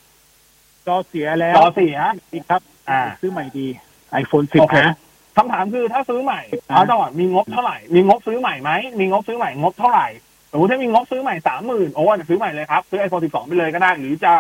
[0.87, 1.97] จอเสียแล้วจอเสีย
[2.33, 3.67] ดีครับ อ่า ซื้อใหม่ดี
[4.13, 4.97] ไอโฟนสิบโอเคนะ
[5.37, 6.41] คำถามคือถ้าซื้อใหม่
[6.71, 10.07] อ่าเอาจังหวะมีงบเท่าไหร่ มีงบซื้อใหม่ไหมมีงบซื้อใหม่งบเท่าไหร่
[10.53, 14.33] สมมติถ้ามีงบซื้อใหม่สามหมื่นโอ้ยซื้อใหม่เลยครับ ซื้อไอโฟนสิบสองไปเลยก็ได้ หรือจะ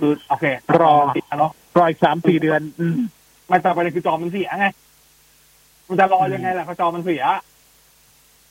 [0.00, 0.44] คือโอเค
[0.80, 2.94] รอติดเนาะรออีกสามสี่เดือนอืม
[3.50, 4.66] มันจะไปเลยคือจอมันเสียไง
[5.88, 7.24] มันจะรอยังไงล่ะก็จอมันเสีย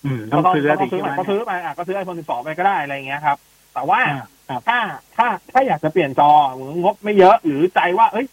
[0.06, 3.38] อืมต้องซื้อก็ดิซื้อใช่ไหมก็ซื้อไปอะก็ซื้อไอโฟนสิบสองไปก็ได้อะไรอย่างเงี้ยครับ
[3.74, 4.80] แต่ว่าอ่าครับถ้า
[5.18, 6.32] ถ้าถ้าอยากจะเปลี่ยนจอ
[6.84, 8.26] งบไม่เยอะหรือใจว่า เอ้ย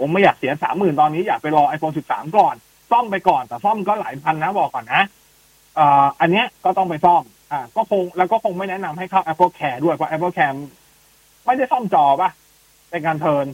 [0.00, 2.54] ผมไม่อยากเสียสามหมื่นตอนนี้อยากไปรอไอโฟนสิบสามก่อน
[2.90, 5.02] ซ่อมไปก่อนแต่ซ่อมก็หลายพันนะบอกก่อนนะ
[5.76, 7.22] เอ่ออันเนี้ยก็ต้องไปซ่อม
[7.52, 10.54] อ่า ก็คงแล้วก็คงไม่แนะนำให้เข้า Apple Care ด้วยเพราะ Apple Care
[11.46, 12.30] ไม่ได้ซ่อมจอป่ะ
[12.90, 13.46] เป็นการเทิร์น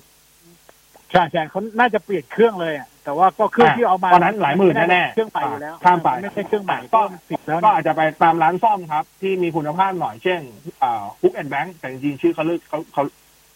[1.12, 10.40] ใช่ใช่เขาน่าจะเปลี่ยนเครื่องเลยอะแต่ว่าก็เครื่องที่เอามาตอนนั้นหลายหมื่นแน่ๆเครื่องใหม่อยู่แล้วข้ามไปไม่ใช่เครื่องใหม่ก็สิบแล้วก็เนี่ยอาจจะไปตามร้านซ่อมครับ ที่มีคุณภาพหน่อยเช่น
[10.82, 13.02] อ่าฮุกแอนด์แบงค์แต่จริงๆชื่อเขาเลือกเขาเขา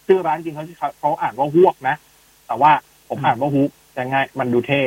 [0.07, 1.97] ชื่อร้านจริงเขาเขาเขาอ่านว่าฮวกนะ
[2.51, 2.73] แต่ว่า
[3.09, 4.81] ผมอ่านว่าฮุกแต่ง่ายมันดูเท่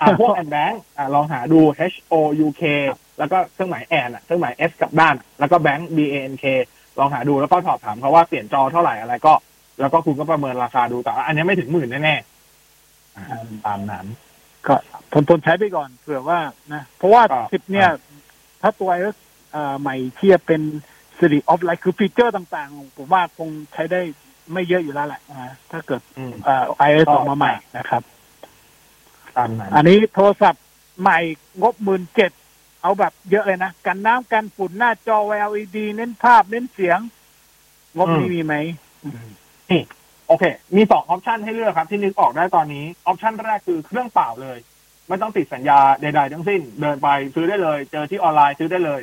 [0.00, 1.60] อ่าพวกแอนด์แบงค์อ่าลองหาดู
[1.92, 2.14] H O
[2.44, 2.62] U K
[3.18, 6.44] แล้วก็เครื่องหมายแอนอะเครื่องหมาย S กลับด้าน แล้วก็แบงค์ B A N K
[6.98, 9.34] ลองหาดูแล้วก็สอบถามเขาว่าเปลี่ยนจอเท่าไหร่อะไรก็
[9.80, 13.24] แล้วก็คุณก็ประเมินราคาดูแต่ว่าอันนี้ไม่ถึงหมื่นแน่ๆอ่า
[13.66, 14.06] ตามนั้น
[14.66, 14.74] ก็
[15.12, 16.38] ทนทนใช้ไปก่อนเผื่อว่า
[16.72, 17.88] นะ เพราะว่าอ่าสิบเนี่ย
[18.62, 18.96] ถ้าตัวไอ
[19.52, 20.62] เอ่อใหม่เทียบเป็น
[21.18, 24.00] Siri offline คือ feature ต่างๆ ผมว่าคงใช้ได้
[24.52, 28.02] ไม่เยอะอยู่แล้วแหละนะถ้าเกิดอืมเอ่อ iOS ออกมาใหม่นะครับ
[29.36, 30.64] ตามนั้นอันนี้โทรศัพท์
[31.00, 31.18] ใหม่
[31.62, 32.30] งบหมื่นเจ็ด
[32.82, 35.18] เอาแบบเยอะเลยนะ กันน้ำกันฝุ่นหน้าจอ
[35.50, 36.98] LED เน้นภาพเน้นเสียง
[37.96, 38.54] งบนี้มีไหม
[39.70, 39.82] นี่
[40.28, 40.44] โอเค
[40.76, 44.58] มีสอง option ให้เลือกครับที่นึกออกได้ตอนนี้ option แรกคือเครื่องเปล่าเลย
[45.08, 49.00] ไม่ต้องติดสัญญาใดๆทั้งสิ้น เดินไปซื้อได้เลย เจอที่ออนไลน์ซื้อได้เลย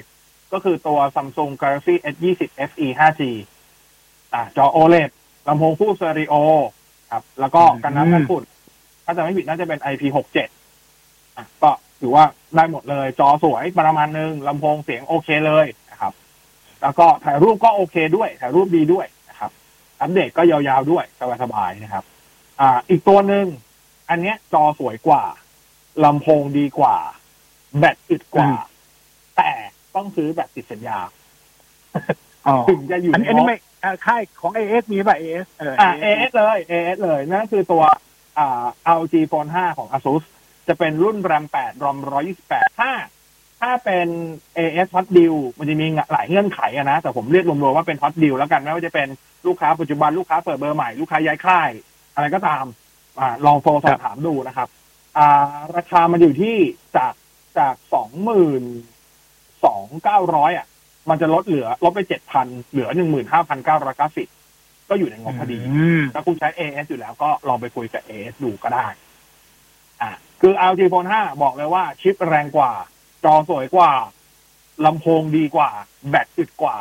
[0.53, 3.21] ก็คือตัว Samsung Galaxy S20 FE 5G
[4.33, 5.09] อ่าจอ OLED
[5.47, 6.35] ลำโพงคู่สเตอริโอ
[7.11, 8.43] ครับ แล้วก็กันน้ำกันฝุ่น
[9.05, 10.37] ถ้าจะไม่ผิดน่าจะเป็น IP67
[11.37, 12.25] อะก็ถือว่า
[12.55, 16.13] ได้หมดเลย จอสวยประมาณนึงลำโพงเสียงโอเคเลยนะครับ
[16.81, 19.51] แล้วก็ถ่ายรูปก็โอเคด้วย ถ่ายรูปดีด้วยนะครับ
[20.01, 21.05] อัปเดตก็ยาวๆด้วย
[21.43, 22.03] สบายๆนะครับ
[22.59, 23.45] อ่า อีกตัวหนึ่ง
[24.09, 25.23] อันเนี้ยจอสวยกว่า
[26.03, 26.95] ลำโพงดีกว่า
[27.79, 28.49] แบตอึดกว่า
[29.37, 29.51] แต่
[29.95, 30.97] ต้องซื้อแบบติดสัญญา
[32.47, 33.72] อ๋อถึงจะอยู่อันนี้ในอันนี้งบไม่อ่า
[34.05, 37.83] ค่ายของ AS มีป่ะ AS เอออ่า AS AS เลย AS เลย นั่นคือตัว
[38.37, 38.65] อ่า
[38.99, 40.23] LG Phone 5 ของ ASUS
[40.67, 41.97] จะเป็นรุ่น RAM 8 ROM
[42.37, 42.91] 128 ถ้า
[43.61, 44.07] ถ้าเป็น
[44.57, 49.07] AS Hot Deal มันจะมีหลายเงื่อนไขอะนะ แต่ผมเรียกรวมๆว่าเป็น Hot Deal แล้วกัน ไม่ว่าจะเป็น
[49.47, 51.69] ลูกค้าปัจจุบันลูกค้าเปิดเบอร์ใหม่ ลูกค้าย้ายค่าย
[52.15, 52.65] อะไรก็ตาม
[53.19, 54.67] อ่าลองโทรสอบถามดูนะครับ
[55.17, 56.55] อ่า ราคามันอยู่ที่
[56.97, 57.13] จาก
[57.57, 58.63] จากสองหมื่น
[59.65, 60.67] สองเก้าร้อยอะ
[61.09, 64.27] มันจะลดเหลือลดไปเจ็ดพันเหลือหนึ่งหมื่นห้าพันเก้าร้อยเก้าสิบ
[64.89, 68.87] ก็อยู่ในงบพอดีอืมถ้าคุณใช้ AS อยู่แล้วก็ลองไปคุยกับ AS ดูก็ได้
[70.01, 72.71] อ่าคือ LG Phone 5 บอกเลยว่าชิปแรงกว่า
[73.23, 73.91] จอสวยกว่า
[74.85, 75.69] ลำโพงดีกว่า
[76.09, 76.77] แบตอึดกว่า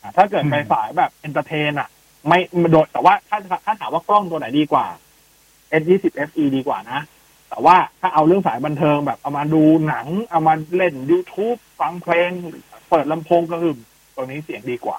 [0.00, 1.88] อ่าถ้าเกิดไปสายแบบ entertain อะ
[2.26, 2.38] ไม่
[2.72, 4.86] โดยแต่ว่าถ้าถ้าถามว่ากล้องตัวไหนดีกว่า
[5.80, 7.00] S20 FE ดีกว่านะ
[7.48, 12.30] แต่ว่าถ้าเอาเรื่องสายบันเทิงแบบเอามาดูหนัง เอามาเล่น YouTube ฟังเพลง
[12.90, 13.78] เปิดลำโพงกระหึ่ม
[14.14, 14.98] ตัวนี้เสียงดีกว่า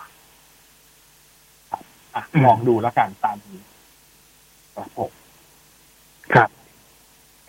[1.71, 1.83] ครับ
[2.15, 3.61] อะลองดูแล้วกันตามนี้
[4.75, 5.11] ครับผม
[6.33, 6.49] ครับ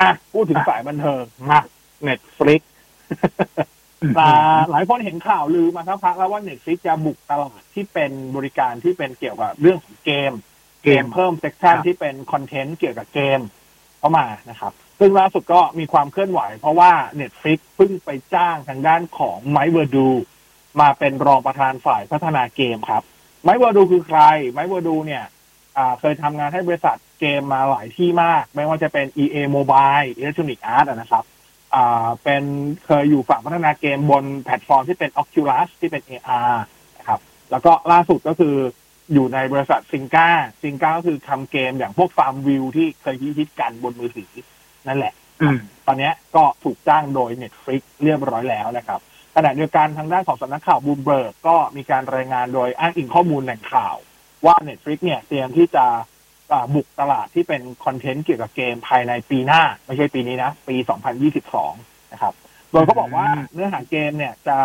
[0.01, 1.61] อะพูดถึงสายบันเทิงมา
[2.03, 2.63] เน็ตฟลิก
[4.71, 10.33] หลายคนเห็นข่าวลือมาสักพักแล้วว่า Netflix จะบุกตลาดที่เป็นบริการที่เป็นเกี่ยวกับเรื่องของเกม
[10.85, 13.41] เกมเพิ่ม section ที่เป็น content เกี่ยวกับเกม
[13.99, 16.91] เข้ามานะครับ ซึ่งล่าสุดก็มีความเคลื่อนไหว เพราะว่า
[17.21, 20.09] Netflix เพิ่งไปจ้างทางด้านของ Mike Verdu
[20.81, 23.03] มาเป็นรองประธานฝ่ายพัฒนาเกมครับ
[23.43, 24.21] Mike Verdu คือใคร
[24.53, 25.25] Mike Verdu เนี่ย
[26.01, 31.25] เคยทำงานให้บริษัทเกมมาหลายที่มาก ไม่ว่าจะเป็น EA Mobile Electronic Arts นะครับ
[32.25, 32.43] เป็น
[32.87, 36.55] เคยอยู่ฝั่งพัฒนาเกมบนแพลตฟอร์มที่เป็น Oculus ที่เป็น AR
[36.99, 37.21] นะครับ
[37.51, 38.57] แล้วก็ล่าสุดก็คือ
[39.13, 44.33] อยู่ในบริษัท Zynga Zynga ก็คือทำเกมอย่างพวก FarmVille ที่เคยฮิตกันบนมือถือ
[44.87, 45.13] นั่นแหละ
[45.87, 49.01] ตอนนี้ก็ถูกจ้างโดย Netflix เรียบร้อยแล้วนะครับ
[49.37, 53.97] ขณะเดียวกันทางด้านของสำนักข่าวบูมเบิร์กก็มีการรายงานโดยอ้างอิงข้อมูลแหล่งข่าว
[54.47, 55.85] ว่า Netflix เนี่ยเตรียมที่จะ
[56.75, 60.77] บุกตลาดที่เป็นคอนเทนต์เกี่ยวกับเกมภายในปีหน้า ไม่ใช่ปีนี้นะ ปี
[61.45, 62.35] 2022 นะครับ
[62.71, 64.59] โดยเขาบอกว่าเนื้อหาเกมเนี่ยจะ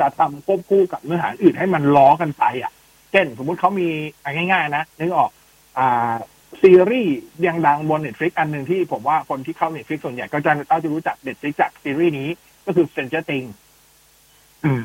[0.00, 2.72] จะทำควบคู่กับเนื้อหาอื่นให้มันล้อกันไปอะ
[3.12, 3.88] เช่น สมมุติเขามี
[4.34, 5.30] ง่ายๆนะนึกออก
[5.78, 6.14] อ่า
[6.62, 12.28] ซีรีส์ยังดังบน Netflix อันหนึ่งที่ผมว่าคนที่เข้า Netflix ส่วนใหญ่ก็จะต้องจะรู้จัก Netflix จากซีรีส์นี้
[12.66, 13.52] ก็คือ Stranger Things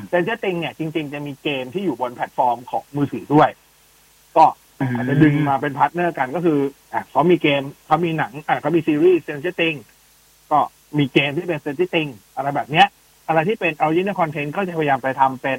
[0.08, 3.50] Stranger Things เนี่ยจริง ๆ จะมีเกมที่อยู่บนแพลตฟอร์มของมือถือด้วย
[4.36, 4.44] ก็
[4.96, 6.58] อาจจะดึงมาเป็น partner กันก็คือ
[6.92, 9.82] อะเขามีเกมเขามีหนังอะเขามีซีรีส์ Stranger Things
[10.50, 10.58] ก็
[10.98, 12.86] มีเกมที่เป็น Stranger Things อะไรแบบเนี้ย
[13.28, 15.58] อะไรที่เป็น original content ก็จะพยายามไปทำเป็น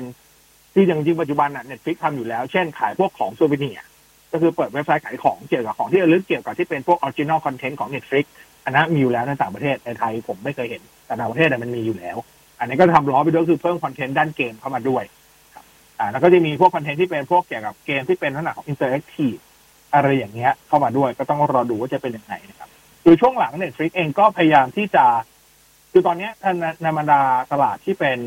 [0.73, 3.79] ที่จริงๆปัจจุบันอะ Netflix ทำอยู่แล้ว เช่นขายพวกของ souvenir
[4.31, 8.25] ก็คือเปิดเว็บไซต์ขายของเกี่ยวกับของที่ระลึกเกี่ยวกับที่เป็นพวก original content ของ Netflix
[8.65, 12.17] อันนั้นมีอยู่แล้วในต่างประเทศในไทยผมไม่เคยเห็นแต่ต่างประเทศมันมีอยู่แล้ว
[12.59, 15.03] อันนี้ก็ทำล้อไปด้วยคือเพิ่ม content ด้านเกมเข้ามาด้วย
[15.99, 19.33] อ่าแล้วก็จะมีพวก content ที่เป็นพวกเกี่ยวกับเกมที่เป็นลักษณะของ interactive
[19.93, 22.69] อะไรอย่างเงี้ยเข้ามาด้วยก็ต้องรอดูว่าจะเป็นยังไงนะครับ
[23.03, 25.05] คือช่วงหลัง Netflix เองก็พยายามที่จะ
[25.91, 26.29] คือตอนนี้
[26.81, 27.21] ในบรรดา
[27.51, 28.19] ตลาดที่เป็น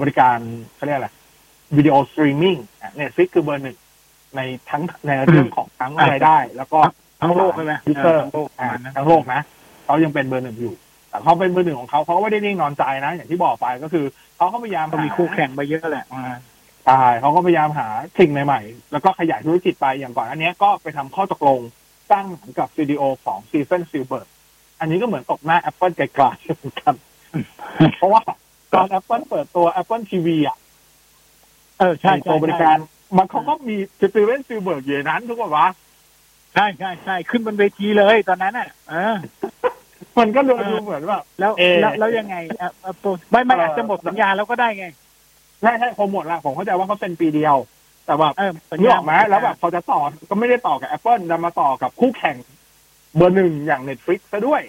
[0.00, 0.38] บริการ
[0.74, 1.08] เขาเรียกอะไร
[1.76, 2.56] video streaming
[2.96, 3.76] Netflix คือเบอร์หนึ่ง
[4.36, 6.78] ในทั้งในเรื่องของทั้งรายได้ แล้วก็
[7.20, 9.40] ทั้งโลกใช่ไหม user ทั้งโลกนะ
[9.84, 10.74] เขายังเป็นเบอร์หนึ่งอยู่
[11.10, 14.04] แต่เขาเป็นเบอร์หนึ่งของเขาเขาก็ไม่ได้นิ่งนอนใจนะ อย่างที่บอกไปก็คือ
[14.36, 16.06] เขาก็พยายามมีคู่แข่งไปเยอะแหละ
[16.86, 21.60] ใช่เขาก็พยายามหาสิ่งใหม่ๆ แล้วก็ขยายธุรกิจไปอย่างก่อนอันนี้ก็ไปทำข้อตกลง
[22.10, 22.24] สร้าง
[22.58, 24.32] กับสตูดิโอของซีเฟนซิลเบิร์
[24.80, 26.94] อันนี้ก็เหมือนตกหน้า Apple ไกลๆเหมือนกัน
[27.98, 28.20] เพราะว่า
[28.72, 30.56] ตอน Apple เปิดตัว Apple TV อะ
[31.78, 32.78] เออใช่ตัวบริการ
[33.16, 35.66] มันเขาก็มีสตีเวน สปีลเบิร์กอยู่นั้นทุกคนวะ
[36.54, 39.16] ใช่ใช่ใช่ขึ้นบนเวทีเลยตอนนั้นอะเออ
[40.18, 41.52] มันก็ดูเหมือนว่าแล้ว
[41.98, 42.36] แล้วยังไง
[43.30, 44.86] ไม่ไม่อาจจะหมดสัญญาแล้วก็ได้ไง
[45.62, 47.56] ใช่ใช่พอหมดละผมเข้าใจว่าเขาเป็นปีเดียว
[48.04, 48.32] แต่แบบ
[48.78, 50.00] นี่ออกมาแล้วแบบเขาจะต่อ
[50.30, 52.36] ก็ไม่ได้ต่อกับ Apple จะมาต่อกับคู่แข่ง
[53.16, 54.62] เบอร์หนึ่งอย่าง Netflix ซะด้วย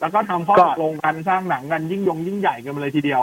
[0.00, 3.20] แล้วก็ทำข้อตกลงกันสร้างหนังกันยิ่งยงยิ่งใหญ่กันเลยทีเดียว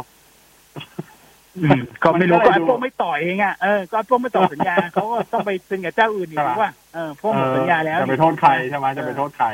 [2.04, 9.48] ก็ไม่รู้ก็ไอ้พวกไม่ต่อเองอะเออก็พวกไม่ต่อสัญญาเขาก็ต้องไปซ็นกับเจ้าอื่นอีกว่าเออพวกหมดสัญญาแล้วจะไปโทษใครใช่ไหมจะไปโทษใคร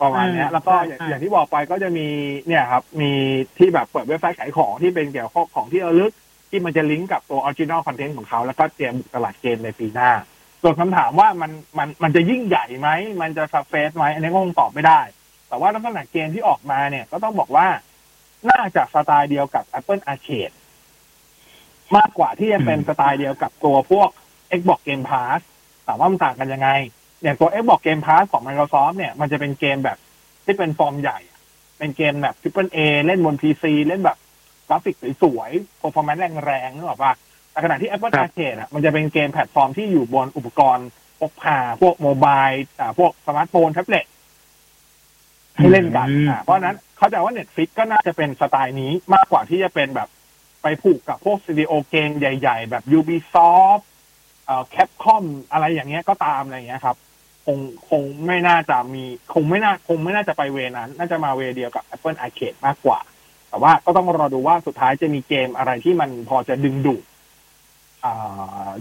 [0.00, 0.74] ประมาณนี้แล้วก็
[1.08, 2.06] อย่างที่บอกไปก็จะมี
[2.46, 3.12] เนี่ยครับ มี
[3.58, 6.12] ที่แบบเปิดเว็บไซต์ขายของที่เป็นเกี่ยวกับของที่ระลึก
[6.50, 10.10] ที่มันจะลิงก์กับตัว original content ของเขา แล้วก็เตรียมตลาดเกมในปีหน้า
[10.62, 12.88] ส่วนคำถามว่ามันมันมันจะยิ่งใหญ่ไหม
[13.20, 15.00] มันจะ success ไหมอันนี้ก็คงตอบไม่ได้
[15.48, 17.66] แต่ว่าลักษณะเกมที่ออกมาเนี่ยก็ต้องบอกว่า
[18.50, 20.54] น่าจะสไตล์เดียวกับ Apple Arcade
[21.96, 24.08] มากกว่าที่จะเป็นสไตล์เดียวกับตัวพวก
[24.58, 25.40] Xbox Game Pass
[25.86, 26.68] ถามว่ามันต่างกันยังไง
[27.22, 29.98] อย่างตัว Xbox Game Pass ของ Microsoft เนี่ย มันจะเป็นเกมแบบ
[30.44, 31.18] ที่เป็นฟอร์มใหญ่
[31.78, 34.18] เป็นเกมแบบ Triple A เล่นบน PC เล่นแบบ
[34.68, 37.12] กราฟิกสวยๆ performance แรงๆนึกออกปะ
[37.50, 40.88] แต่ขณะที่ Apple Arcade อะ มันจะเป็นเกมแพลตฟอร์มที่อยู่บนอุปกรณ์
[41.20, 42.46] พกพาพวก mobile
[42.80, 44.04] อ่าพวกสมาร์ทโฟนแท็บเล็ต
[45.56, 50.08] ให้เล่นกันอ่าเพราะนั้น เข้าใจว่า Netflix ก็น่าจะเป็นสไตล์นี้มากกว่าที่จะเป็นแบบ
[50.62, 53.82] ไปผูกกับพวกสตูดิโอเกมใหญ่ ๆ แบบ Ubisoft
[54.46, 56.96] เอ่อ Capcom อะไรอย่างเงี้ยก็ตามอะไรอย่างเงี้ยครับ
[57.46, 57.58] คง
[57.90, 59.04] คงไม่น่าจะมี
[59.34, 62.98] คงไม่น่าคงไม่น่าจะไปเวย์นั้น น่าจะมาเวย์เดียวกับ Apple Arcade มากกว่า
[63.48, 67.02] แต่ว่าก็ต้องรอดูว่าสุดท้ายจะมีเกมอะไรที่มันพอจะดึงดูด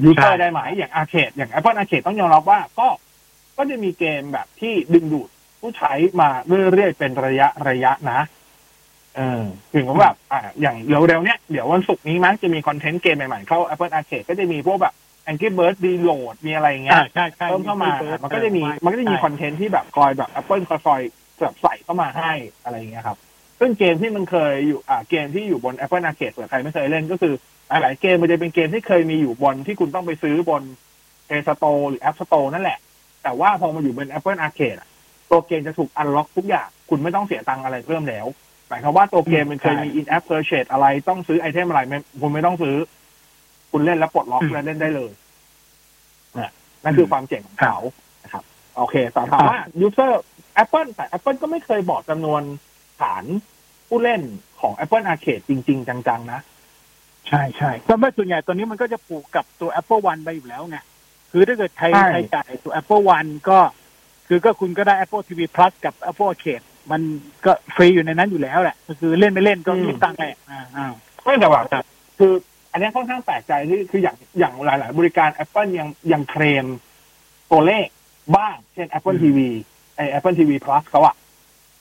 [0.03, 2.87] user ได้ไหมอย่าง Arcade อย่าง Apple Arcade ต้องยอมรับว่าก็
[3.57, 6.29] ก็จะมีเกมแบบที่ดึงดูดผู้ใช้มา
[6.71, 8.19] เรื่อยๆเป็นระยะระยะนะ
[9.17, 9.43] เออ
[9.73, 14.93] ถึงว่าแบบอ่าอย่างเร็วๆเนี้ยเดี๋ยววันศุกร์นี้มั้งจะมีคอนเทนต์เกมใหม่ๆ เข้า Apple Arcade ก็จะมีพวกแบบ
[15.29, 17.01] Angry Birds Reload มีอะไรเงี้ย
[17.49, 17.93] เพิ่มเข้ามา
[18.23, 21.01] มันก็จะมีมันก็จะมีคอนเทนต์ที่แบบคอยแบบ Apple คอย
[21.41, 22.31] แบบใส่เข้ามาให้
[22.63, 23.17] อะไรเงี้ยครับ
[23.59, 27.33] ซึ่งเกมที่มันเคยอยู่อ่าเกมที่อยู่บน Apple Arcade เผื่อใครไม่เคยเล่นก็คือ
[27.81, 30.63] หลายเกมมันจะเป็นเกมที่เคยมีอยู่บนที่คุณต้องไปซื้อบน
[31.27, 32.79] Play Store หรือ App Store นั่นแหละ
[33.23, 34.79] แต่ว่าพอมาอยู่บน Apple Arcade
[35.29, 38.25] ตัวเกมจะถูกอันล็อกทุกอย่าง คุณไม่ต้องเสียตังอะไรเพิ่มแล้ว
[38.67, 41.81] หมายความว่าตัวเกมมันเคยมี in app purchase อะไรต้องซื้อไอเทมอะไร
[42.21, 42.75] คุณไม่ต้องซื้อ
[43.71, 45.11] คุณเล่นแล้วปลดล็อกแล้วเล่นได้เลย
[46.83, 47.77] นั่นคือความเจ๋งของเขา
[48.23, 48.43] นะครับ
[48.77, 50.13] โอเคแต่ถามว่า user
[50.63, 52.41] Apple แต่ Apple ก็ไม่เคยบอกจำนวน
[53.01, 53.23] ฐาน
[53.87, 54.21] ผู้เล่น
[54.61, 56.39] ของ Apple Arcade จริง ๆ จัง ๆ นะ
[57.27, 60.77] ใช่ใช่ก็ไม่ส่วนใหญ่ตัวนี้มันก็จะผูกกับตัว Apple One ไปอยู่แล้วไง
[61.31, 63.59] คือถ้าเกิดใครใครจ่ายตัว Apple One ก็
[64.27, 67.01] คือก็คุณก็ได้ Apple TV Plus กับ Apple Arcade มัน
[67.45, 70.37] ก็ฟรีอยู่ในนั้นอยู่แล้วแหละก็คือเล่นไม่เล่นก็มีตังค์แหละ
[70.77, 70.91] อ่า
[71.23, 71.61] ไม่แต่ว่า
[72.19, 72.33] คือ
[72.71, 76.65] อันนี้ค่อนข้างแปลกใจที่คืออย่างอย่างหลาย ๆ บริการ Apple ยังยังเคลม
[77.51, 77.87] ตัวเลข
[78.35, 79.39] บ้าง เช่น Apple TV
[79.95, 81.15] ไอ Apple TV Plus เขาอะ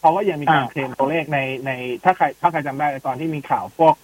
[0.00, 1.70] เขาก็ยังมีการเคลมตัวเลขในใน
[2.04, 3.94] ถ้าใครถ้าใครจำได้ตอนที่มีข่าวพวก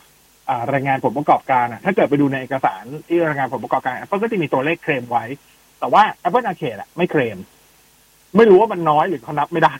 [0.72, 5.24] รายงานผลประกอบการอะถ้าเกิดไปดูในเอกสารที่รายงานผลประกอบการ Apple ก็จะมีตัวเลขเคลมไว้
[5.78, 7.38] แต่ว่า Apple Arcade อะไม่เคลม
[8.36, 9.74] ไม่รู้ว่ามันน้อยหรือเขานับไม่ได้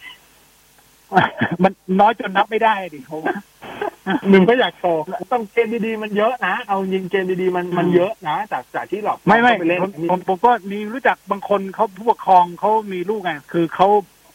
[1.63, 3.19] มันน้อยจนนับไม่ได้ดิเขา
[4.31, 5.03] หนึ่งก็อยากโชว์
[5.33, 13.89] ต้องเกมดีๆมันเยอะนะ เอายิงเกมดีๆมันมันเยอะนะ จากจากที่เราไม่ไม่ไปเล่นผมผมก็มีรู้จักบางคนเขาผู้ปกครองเขามีลูกไงคือเขา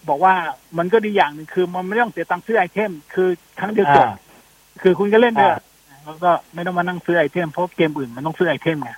[0.10, 0.34] บอกว่า
[0.78, 4.08] มันก็ดีอย่างหนึ่งคือมันไม่ต้องเสียตังค์ซื้อไอเทม คือครั้งเดียวจบ
[4.82, 5.48] คือคุณก็เล่นได้
[6.06, 8.92] แล้วก็ไม่ต้องมานั่งซื้อไอเทมเพราะเกมอื่นมันต้องซื้อไอเทมไง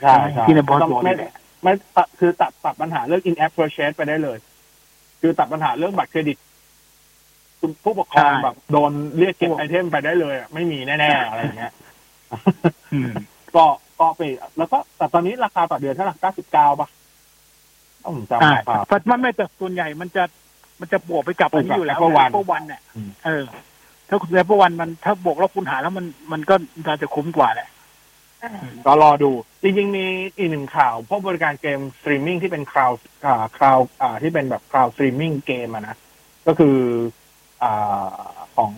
[0.00, 0.14] ใช่
[0.46, 1.14] ที่ในบอสบอกไม่
[1.62, 1.72] ไม่
[2.18, 4.38] คือตัดตัดปัญหาเรื่อง in app purchase ไปได้เลย
[5.20, 6.36] คือตัดปัญหาเรื่องบัตรเครดิต
[7.84, 11.72] ผู้ปกครองแบบ โดนเรียกเก็บไอเทมไปได้เลยไม่มีแน่ๆอะไรเงี้ย
[13.56, 13.64] ก็
[14.00, 14.22] ก็ไป
[14.58, 16.88] แล้วก็แต่ตอนนี้ราคาต่อเดือนเท่าไหร่เก้าสิบเก้าป่ะ
[18.04, 18.78] ต้องจำราคา
[19.10, 20.24] มันไม่แต่ส่วนใหญ่มันจะ
[20.80, 22.80] มันจะบวกไปกับอันนี้อยู่แล้ววันก็วันเนี่ย
[23.24, 23.44] เออ
[24.08, 26.54] ถ้าคุณแอปเปิลวันมันถ้าบวกแล้วคุณหาแล้วมันมันก็
[26.86, 27.68] น่าจะคุ้มกว่าแหละ
[28.86, 29.30] ก็รอดู
[29.62, 30.04] จริงๆ มี
[30.36, 32.92] อีกหนึ่งข่าวพวกบริการ game streaming ที่เป็น cloud
[33.24, 35.96] อ่า cloud อ่าที่เป็นแบบ cloud streaming game อะนะ
[36.46, 36.76] ก็คือ
[37.62, 38.72] อ่าของ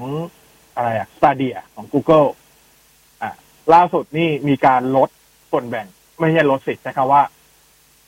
[0.74, 2.28] อะไรอะ Stadia ของ Google
[3.22, 3.30] อ่า
[3.74, 5.08] ล่าสุดนี่มีการลด
[5.50, 5.86] ส่วนแบ่ง
[6.20, 7.22] ไม่ใช่ลดสิใช้คำว่า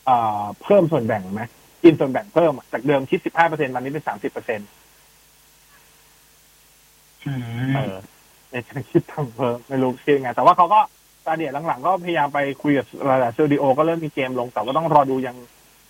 [0.07, 1.43] อ่าเพิ่มส่วนแบ่งไหม
[1.83, 4.67] กินส่วนแบ่งเพิ่มจากเดิมคิดสิบห้าเปอร์เซ็นต์ตอนนี้เป็นสามสิบเปอร์เซ็นต์
[7.75, 7.95] เออ
[8.51, 10.79] ในการคิดทำเพิ่มไม่รู้คิดยังไงแต่ว่าเขาก็
[11.25, 15.35] ตาเดียหลังๆ ก็พยายามไปคุยกับหลายๆสตูดิโอก็เริ่มมีเกมลง แต่ก็ต้องรอดูยัง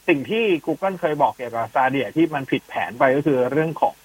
[0.08, 3.96] สิ่งที่ Google เคยบอกเกี่ยวกับซาเดียที่มันผิดแผนไปก็คือเรื่องของ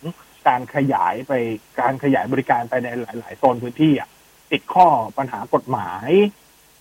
[0.48, 1.32] การขยายไป
[1.80, 4.08] การขยายบริการไปในหลาย ๆ โซนพื้นที่อะ
[4.52, 4.86] ติดข้อ
[5.18, 6.08] ปัญหากฎหมาย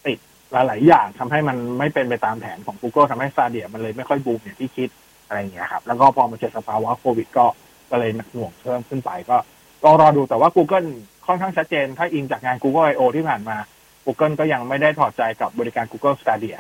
[0.08, 0.18] ติด
[0.52, 4.90] หลาย ๆ อย่างทำให้มันไม่เป็นไปตามแผนของ Google ทำให้ซาเดียมันเลยไม่ค่อยบูมอย่างที่คิด
[5.28, 7.46] อะไรอย่างเงี้ยครับ แล้วก็พอมาเจอสภาวะโควิดก็
[7.90, 9.38] ก็เลยหนักหน่วงเพิ่มขึ้นไปก็
[9.84, 10.88] ต้องรอดูแต่ว่า Google
[11.26, 13.58] ค่อนข้างชัดเจน ถ้าอิงจากงาน Google I/O ที่ผ่านมา
[14.06, 16.60] Google ก็ยังไม่ได้ถอดใจกับบริการ Google Stadia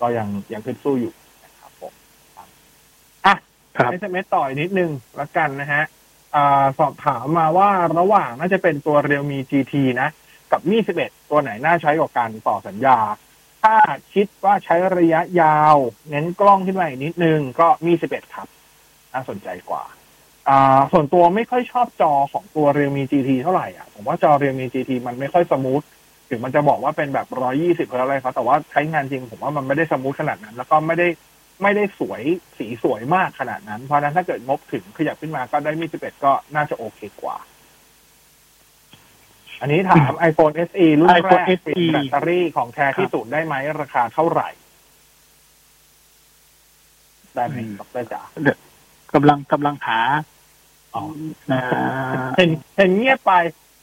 [0.00, 1.12] ก็ยังยังขึ้นสู้อยู่
[1.44, 1.92] นะครับผม
[3.26, 3.34] อะ
[3.72, 6.01] ให้เมต่อยนิดนึงละกันนะฮะอ
[6.78, 10.08] สอบถามมาว่าระหว่างน่าจะเป็นตัวเรียวมี GT นะ
[10.50, 12.98] กับมี11ตัวไหนน่าใช้กว่ากันต่อสัญญา
[13.62, 13.76] ถ้า
[14.14, 15.76] คิดว่าใช้ระยะยาว
[16.10, 18.48] เน้นกล้องขึ้นมาอีกนิดนึง ก็ Mi 11ครับ
[19.12, 19.84] น่าสนใจกว่า
[20.92, 25.82] ส่วนตัวไม่ค่อยชอบจอของตัวเรียวมี GT เท่าไหร่อะผมว่าจอเรียวมี GT มันไม่ค่อย smooth
[26.28, 31.08] ถึงมันจะบอกว่าเป็นแบบ120หรืออะไรครับแต่ว่าใช้งานจริงผมว่ามันไม่ได้ smooth ขนาดนั้น แล้วก็ไม่ได้
[31.62, 32.22] ไม่ได้สวย
[32.58, 37.36] สีสวยมากขนาดนั้น เพราะนั้นถ้าเกิดงบถึงขยับขึ้นมาก็ได้ Mi 11ก็น่าจะโอเคกว่า
[39.60, 44.50] อันนี้ถาม iPhone SE รุ่นแรกเปลี่ยนแบตเตอรี่ของแท้ที่สุดได้ไหมราคาเท่าไหร่
[47.34, 48.22] ได้ไหมดรจ๋า
[49.14, 50.00] กำลังกำลังหา
[52.36, 53.32] เห็นเห็นเงียบไป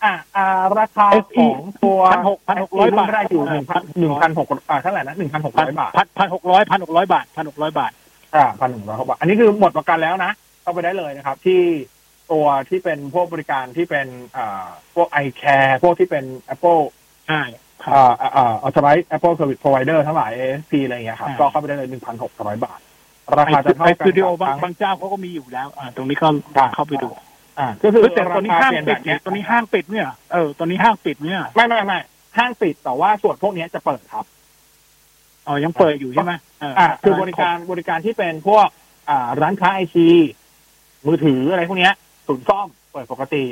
[0.03, 7.91] อ่าอ่าราคาของตัวพันหกพันหกร้อยบาทแรกอยู่หนึ่งพันหนึ่งพันหกอ่าเท่าไหร่นะหนึ่งพันหกร้อยบาทพันพันหกร้อยพันหกร้อยบาทพันหกร้อยบาท
[8.35, 10.31] อ่าพันหนึ่งร้อยบาทอันนี้คือหมดประกันแล้วนะ
[10.61, 11.61] เข้าไปได้เลยนะครับ ที่
[12.31, 16.23] ตัวที่เป็นพวกบริการที่เป็นอ่าพวกไอแคร์พวกที่เป็น
[16.53, 16.81] Apple
[17.27, 17.41] ใช่
[17.93, 22.79] อ่าอ่าอ่าทราย Apple Service Provider ทั้งหลาย ASP อะไรเงี้ยครับก็เข้าไปได้เลยหนึ่งพันหกร้อยบาท
[23.39, 26.27] ราคาจะเท่ากันสตูดิโอบางบางเจ้าเขาก็มีอยู่แล้ว อ่า ตรงนี้ก็
[26.75, 27.09] เข้าไปดู
[27.59, 31.99] อ่าก็คือแต่ตอนนี้ห้างปิดเนี่ยตอนนี้ห้างปิดเนี่ยเออตอนนี้ห้างปิดเนี่ยไม่ไม่ไม่
[32.37, 34.25] ห้างปิดแต่ว่าส่วนพวกนี้จะเปิดครับ
[35.47, 36.33] อ๋อยังเปิดอยู่ใช่ไหม
[36.79, 38.67] อ่า คือบริการบริการที่เป็นพวก
[39.09, 40.07] อ่า ร้านค้าไอซี
[41.07, 41.89] มือถืออะไรพวกนี้
[42.27, 43.45] ศูนย์ซ่อมเปิดปกติ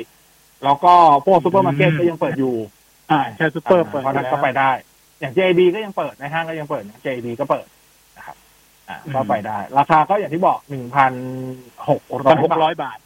[0.64, 0.94] แล้วก็
[1.26, 2.54] พวกซูเปอร์มาร์เก็ตก็ยังเปิดอยู่
[3.10, 4.70] อ่าใช่ซูเปอร์เปิดเพราะนั้นก็ไปได้
[5.20, 7.66] อย่าง JB ก็ยังเปิดในห้างก็ยังเปิด JB ก็เปิด
[8.16, 8.36] นะครับ
[8.88, 11.12] อ่าก็ไปได้ ราคาก็อย่างที่บอกหนึ่งพัน
[11.88, 12.02] หก
[12.62, 12.98] ร้อยบาท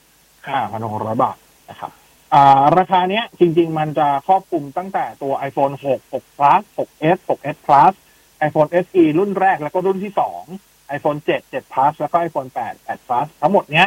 [0.54, 1.36] อ่าพันหกร้อยบาท
[1.70, 1.90] นะครับ
[2.34, 7.92] อ่าราคาเนี้ยจริง ๆ มันจะครอบคลุมตั้งแต่ตัว iPhone 6 6 plus 6s 6s plus
[8.48, 10.42] iPhone SE รุ่นแรกแล้วก็รุ่นที่สอง
[10.96, 13.86] iPhone 7 7 plus แล้วก็ iPhone 8 8 plus ทั้งหมดเนี้ย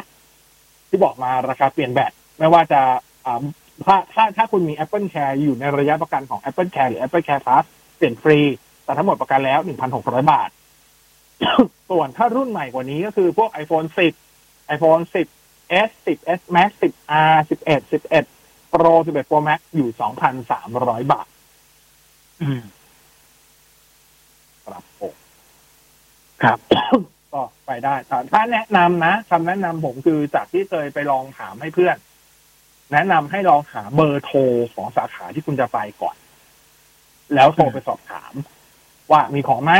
[0.90, 2.82] ที่บอกมาราคาเปลี่ยนแบตไม่ว่าจะ
[3.26, 3.44] อ่า
[3.86, 7.66] ถ้าถ้าถ้าคุณมี Apple Care อยู่ในระยะประกันของ Apple Care หรือ Apple Care Plus
[7.98, 8.40] เปลี่ยนฟรี
[8.84, 9.60] แต่ทั้งหมดประกันแล้ว
[9.96, 10.50] 1,600 บาท
[11.90, 13.88] ส่วนถ้ารุ่นใหม่กว่านี้ก็คือพวก iPhone
[14.30, 15.45] 10 iPhone 10
[15.88, 16.94] S 10 S Max 10
[17.32, 19.90] R 11 11 Pro 11 Pro Max อยู่
[20.52, 21.28] 2,300 บาท
[22.42, 22.64] อืม
[24.66, 25.16] ครับผม
[26.44, 26.60] ครับ
[27.34, 31.98] ก็ไปได้แต่ถ้าแนะนำนะคำแนะนำผมคือจากที่เคยไปลองถามให้เพื่อน
[32.94, 34.40] แนะนำให้ลองหาเบอร์โทร
[34.74, 36.16] ของสาขาที่คุณจะไปก่อน
[37.36, 38.34] แล้วโทรไปสอบถาม
[39.12, 39.74] ว่ามีของไหม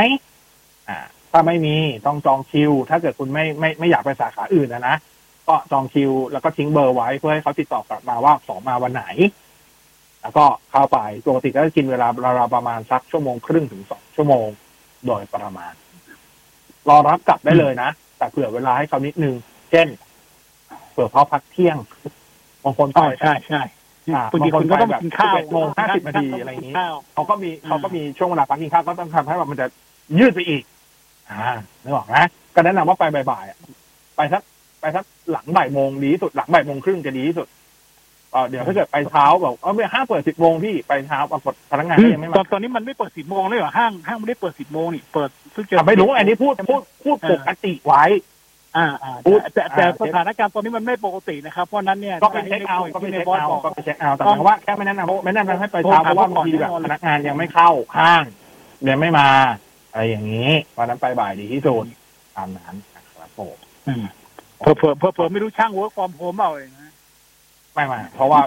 [0.88, 0.98] อ่า
[1.30, 1.76] ถ้าไม่มี
[2.06, 4.96] ต้องจองคิว ถ้าเกิดคุณไม่ไม่ไม่อยากไปสาขาอื่นนะนะ
[5.48, 9.04] ก็จองคิว แล้วก็ทิ้งเบอร์ไว้เพื่อให้เขาติดต่อกลับมาว่าของมาวันไหน
[10.22, 14.46] แล้วก็เข้าไปปกติก็จะกินเวลาราวๆประมาณสักชั่วโมงครึ่งถึงสองชั่วโมง
[15.06, 15.72] โดยประมาณ
[16.88, 19.34] รอรับกลับได้เลยนะ แต่เผื่อเวลาให้เขานิดนึง
[19.70, 19.86] เช่น
[20.92, 21.76] เผื่อเขาพักเที่ยง
[22.64, 23.62] บางคนก็ใช่ใช่
[24.14, 29.66] อ่าบางทีคุณก็ต้องแบบกินข้าว11โมงห้าสิบนาทีอะไรอย่างนี้ข้าวเขาก็มีเขาก็มีช่วงเวลาพักกินข้าวก็ต้องทำให้แบบมันจะ
[30.18, 30.62] ยืดไปอีก
[31.30, 32.24] อ่านึกออกนะ
[32.54, 33.58] ก็แนะนำว่าไปบ่ายๆอะ
[34.16, 34.42] ไปสัก
[34.80, 37.48] ไปสักหลังบ่ายโมงดีที่สุดหลังบ่ายโมงครึ่งจะดีที่สุด
[38.32, 48.04] เออเดี๋ยวถ้าเกิดไปเช้าบอกเออไม่ห้ามเปิดสิบโมงพี่ไปเช้าปรากฏพนักงานก็ยังไม่ตอมานตอนนี้มันไม่เปิดสิบโมงเลยเหรอห้างห้างไม่ได้เปิดสิบโมงนี่เปิดซึ่งจะ อะไม่รู้อันนี้พูดพูดพูดปกติไว้
[48.76, 58.24] อ่าอ่าพูดแต่แต่อ่า แต่สถานการณ์ตอนนี้มันไม่ปกตินะครับ เพราะฉะนั้นเนี่ยก็ไปเช็คเอาท์ก็ไปเช็คเอาท์ก็ไปเช็คเอาท์แต่หมายความว่าแค่ไม่แนะนำไม่แนะนำให้ไปเช้าเพราะว่าบางทีแบบพนักงานยังไม่เข้าห้าง
[58.88, 59.28] ยังไม่มา
[59.92, 61.84] อะไรอย่างนี้เพราะฉะนั้นไปบ่ายดีที่สุด
[62.36, 63.56] ตามนั้นนะครับผม
[63.88, 64.04] อืม
[64.60, 66.92] เผื่อเผื่อเผื่อเผื่อไม่รู้ช่าง work from home เปล่าเลยนะ
[67.74, 68.40] ไม่ไม่เพราะว่า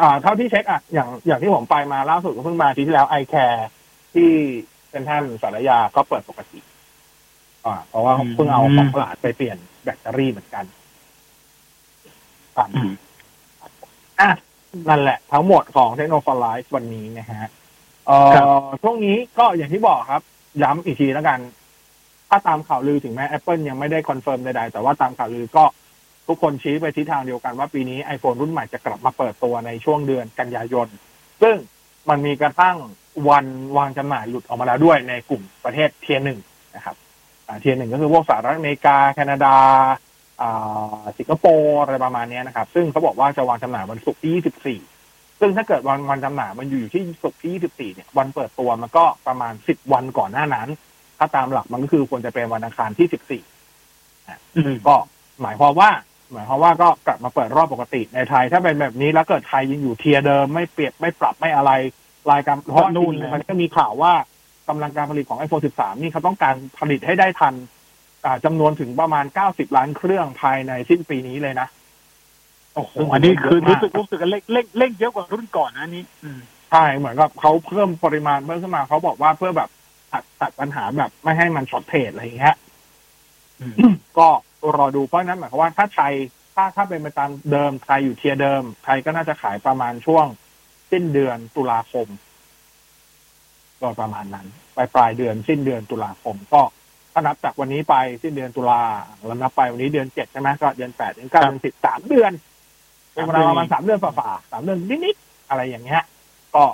[0.00, 3.66] อ่าเท่าที่เช็คอะอย่างอย่างที่ผมไปมาล่าสุดก็เพิ่งมาอาทิตย์ที่แล้ว iCare
[4.14, 4.30] ที่
[4.88, 6.60] เซ็นทรัลศาลายาก็เปิดปกติ
[7.66, 10.64] อ่า เพราะว่าเพิ่งเอาของตลาดไปเปลี่ยนแบตเตอรี่เหมือนกัน
[12.56, 12.68] ครับ
[14.20, 14.30] อะ
[14.88, 16.20] นั่นแหละ ทั้งหมดของเทคโนโล
[16.56, 17.50] ยีวันนี้นะฮะ
[18.06, 18.30] เอ่อ
[18.82, 20.22] ช่วงนี้ก็อย่างที่บอกครับ
[20.62, 21.38] ย้ำอีกทีแล้วกัน
[22.34, 25.64] ถ้าตามข่าวลือถึงแม้ Apple ยังไม่ได้ confirm ใดๆ แต่ว่าตามข่าวลือก็
[26.28, 30.88] ทุกคนชี้ไปทิศทางเดียวกันว่าปีนี้ iPhone รุ่นใหม่จะกลับมาเปิดตัวในช่วงเดือนกันยายน
[31.42, 31.56] ซึ่ง
[32.08, 32.76] มันมีกระทั่ง
[33.28, 36.38] วันวางจำหน่ายหลุดออกมาแล้วด้วยในกลุ่มประเทศเทียหนึ่ง
[36.76, 36.96] นะครับ
[37.60, 39.56] เทียหนึ่งก็คือพวกสหรัฐอเมริกา แคนาดา
[40.42, 50.68] อ่าสิงคโปร์อะไรประมาณนี้นะครับ ซึ่งเขาบอกว่าจะวางจำหน่ายวันศุกร์ที่ 24 ซึ่งถ้าเกิดวันวันจำหน่ายมันอยู่ที่ศุกร์ที่ 24 เนี่ยวันเปิดตัวมันก็ประมาณ 10 วันก่อนหน้านั้น
[51.24, 54.38] ถ้าตามหลักมันก็คือควรจะเป็นวันอังคารที่14อะ
[54.86, 54.96] ก็
[55.42, 55.90] หมายความว่า
[56.32, 61.70] หมายความว่าก็กลับมาเปิดรอบปกติในไทย ถ้าเป็นแบบนี้แล้วเกิดไทยยังอยู่เทียร์เดิมไม่เปลี่ยนไม่ปรับไม่อะไร
[62.30, 64.12] รายการเพราะนู่นมันก็มีข่าวว่า
[64.68, 67.54] กำลังการผลิตของ iPhone 13 นี่เขาต้องการผลิตให้ได้ทัน
[68.24, 71.68] อ่าจำนวนถึงประมาณ 90 ล้านเครื่องภายในสิ้นปีนี้เลยนะ
[72.74, 79.68] โอ้โหอันนี้คือรู้สึกรู้สึกกันเร่งเร่งเร่งเยอะกว่ารุ่นก่อนนะอันนี้อืมใช่เหมือนกับเขาเพิ่มปริมาณเพิ่มขึ้นมาเขาบอกว่าเพื่อแบบ
[80.14, 82.56] ตัดตัดปัญหาแบบไม่ให้มันช็อตเทรดอะไรอย่างเงี้ย
[84.18, 84.28] ก็
[84.76, 86.12] รอดูเพราะฉะนั้นหมายความว่าถ้าไทย
[86.54, 90.26] ถ้าถ้าเป็นไปตามเดิมไทยอยู่เทียร์เดิมไทยก็น่าจะขายประมาณช่วง
[90.90, 92.08] สิ้นเดือนตุลาคม
[93.78, 94.46] โดยประมาณนั้น
[94.76, 96.62] ปลายปลายเดือนสิ้นเดือนตุลาคมก็
[97.12, 98.82] ถ้านับจากวันนี้ไปสิ้นเดือนตุลา
[99.24, 102.32] แล้วนับไปวันนี้เดือนเจ็ดใช่ไหมก็เดือนแปดเดือนเก้าเดือนสิบสามเดือน
[103.12, 106.02] เป็นเวลาประมาณสามเดือนฝ่าๆสามเดือนนิดๆอะไรอย่างเงี้ย
[106.54, 106.64] ก็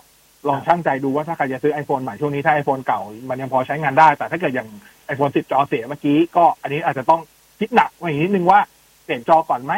[0.49, 4.69] ลองช่างใจดูว่าถ้าใครจะซื้อ iPhone ใหม่ช่วงนี้ถ้า iPhone เก่า มันยังพอใช้งานได้ แต่ถ้าเกิดอย่าง
[5.13, 7.21] iPhone 10 จอเสียเมื่อกี้ก็อันนี้อาจจะต้อง
[7.59, 8.61] คิดหนักไว้อีกนิดนึงว่า
[9.05, 9.73] เปลี่ยนจอก่อนไหม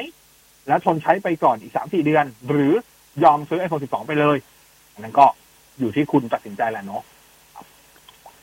[0.69, 2.73] แล้วทนใช้ไปก่อนอีกสามสี่เดือน หรือ
[3.25, 4.37] ยอมซื้อ iPhone 12 ไปเลย
[4.93, 5.27] อันนั้นก็
[5.79, 7.03] อยู่ที่คุณตัดสินใจแหละเนาะ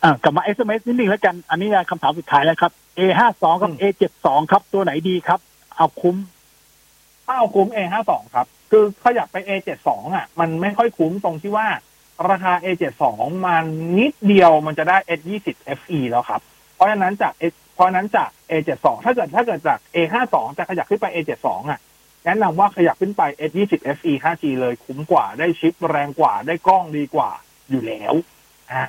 [0.04, 5.40] อ่ากลับมา SMS นิดนึงแล้วกัน อันนี้คำถามสุดท้ายแล้วครับ A ห้าสองกับ A เจ็ดสองครับ ตัวไหนดีครับ
[5.78, 6.16] เอาคุ้ม
[7.26, 11.68] ถ้าเอาคุ้ม A52 ครับ คือขยับไป A72 อะ มันไม่ค่อยคุ้มตรงที่ว่า
[12.28, 13.04] ราคา A72
[13.46, 13.66] มัน
[13.98, 15.48] นิดเดียวมันจะได้ S20
[15.80, 16.42] FE แล้วครับ
[16.76, 21.80] เพราะฉะนั้นจาก S เพราะฉะนั้นจาก A72 ถ้าเกิดถ้าเกิดจาก A52 จะขยับขึ้นไป A72 อะ
[22.26, 27.30] แนะนำว่าขยับขึ้นไป S20 FE 5G เลยคุ้มกว่าได้ชิปแรงกว่าได้กล้องดีกว่า
[27.70, 28.14] อยู่แล้ว
[28.72, 28.84] อ่า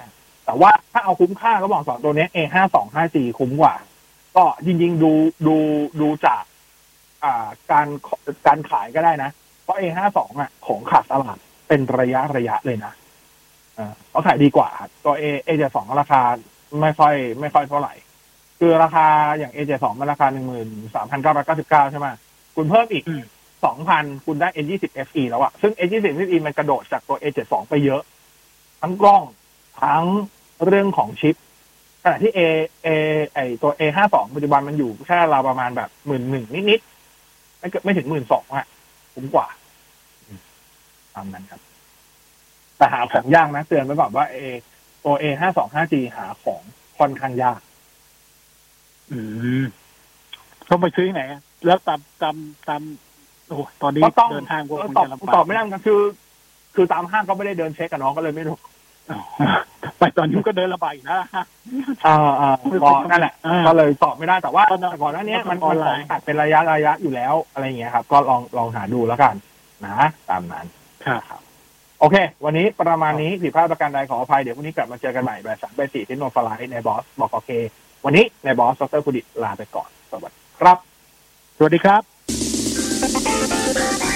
[0.44, 3.74] แต่ว่าถ้าเอาคุ้มค่าระหว่างสองตัวนี้ A52 5G คุ้มกว่า
[4.36, 5.12] ก็จริงๆดู
[5.46, 5.56] ดู
[6.00, 6.42] ดูจาก
[7.24, 7.86] อ่าการ
[8.46, 9.30] การขายก็ได้นะ
[9.64, 12.92] เพราะ A52 อะของขาดตลาดเป็นระยะระยะเลยนะ
[14.10, 16.20] เขาขายดีกว่าครับตัว A A72 ราคา
[16.80, 17.94] ไม่ค่อย ไม่ค่อยเท่าไหร่
[18.58, 19.06] คือราคา
[19.38, 22.06] อย่าง A72 มันราคาหนึ่งหมื่นสามพันเก้าร้อยเก้าสิบเก้าใช่ไหม
[22.56, 23.04] คุณเพิ่มอีก
[23.64, 28.02] สองพันคุณได้ N20 FE แล้วอะซึ่ง N20 FE มันกระโดดจากตัว A72 ไปเยอะ
[28.80, 29.22] ทั้งกล้อง
[29.82, 30.04] ทั้ง
[30.66, 31.36] เรื่องของชิป
[32.02, 32.40] ขณะที่ A
[32.86, 32.88] A
[33.34, 38.66] ไอตัว A52 ปัจจุบันมันอยู่แค่ราวประมาณแบบหมื่นหนึ่งนิดๆไม่เกินไม่ถึงหมื่นสองอะ
[39.14, 39.46] คุ้มกว่า
[41.14, 41.60] ตามนั้นครับ
[42.80, 44.36] แต่หาของยากนะเตือนไว้ก่อนว่าเอ
[45.04, 46.62] ตัว A ห้าสองห้า G หาของ
[46.98, 47.60] ค่อนข้างยาก
[49.12, 49.18] อื
[49.60, 49.64] ม
[50.68, 52.36] ต้องไปซื้อที่ไหนอะแล้วตามตาม
[52.68, 52.82] ตาม
[53.46, 56.00] โอ้โหตอนนี้ก็ต้องเดินทางก็คงตอบจะลำบากตอบไม่ได้เหมือนกันคือ
[56.74, 58.56] คือตามห้างก็ไม่ได้เดินเช็คกับน้องก็เลยไม่รู้
[59.98, 61.44] ไปตอนนี้ก็เดินระบายนะฮะ
[62.06, 62.50] อ่าอ่า
[62.82, 63.34] ก็นั่นแหละ
[63.66, 64.64] ก็เลยตอบไม่ได้แต่ว่า
[65.02, 69.34] ก่อนหน้านี้มันมันของตัดเป็นระยะระยะอยู่แล้วอะไรเงี้ยครับ ก็ลองลองหาดูแล้วกัน
[69.84, 70.66] นะ ตามนั้น
[71.28, 71.40] ครับ
[72.00, 77.50] โอเค วันนี้ประมาณนี้ผิดพลาดประการใดขออภัย เดี๋ยววันนี้กลับมาเจอกันใหม่แบบสามแบบสี่ที่โนฟลายในบอสบอกโอเค
[78.04, 80.78] วันนี้ในบอสดรคุดิตลาไปก่อน สวัสดีครับ
[81.58, 81.96] สวัสดีครั
[84.00, 84.09] บ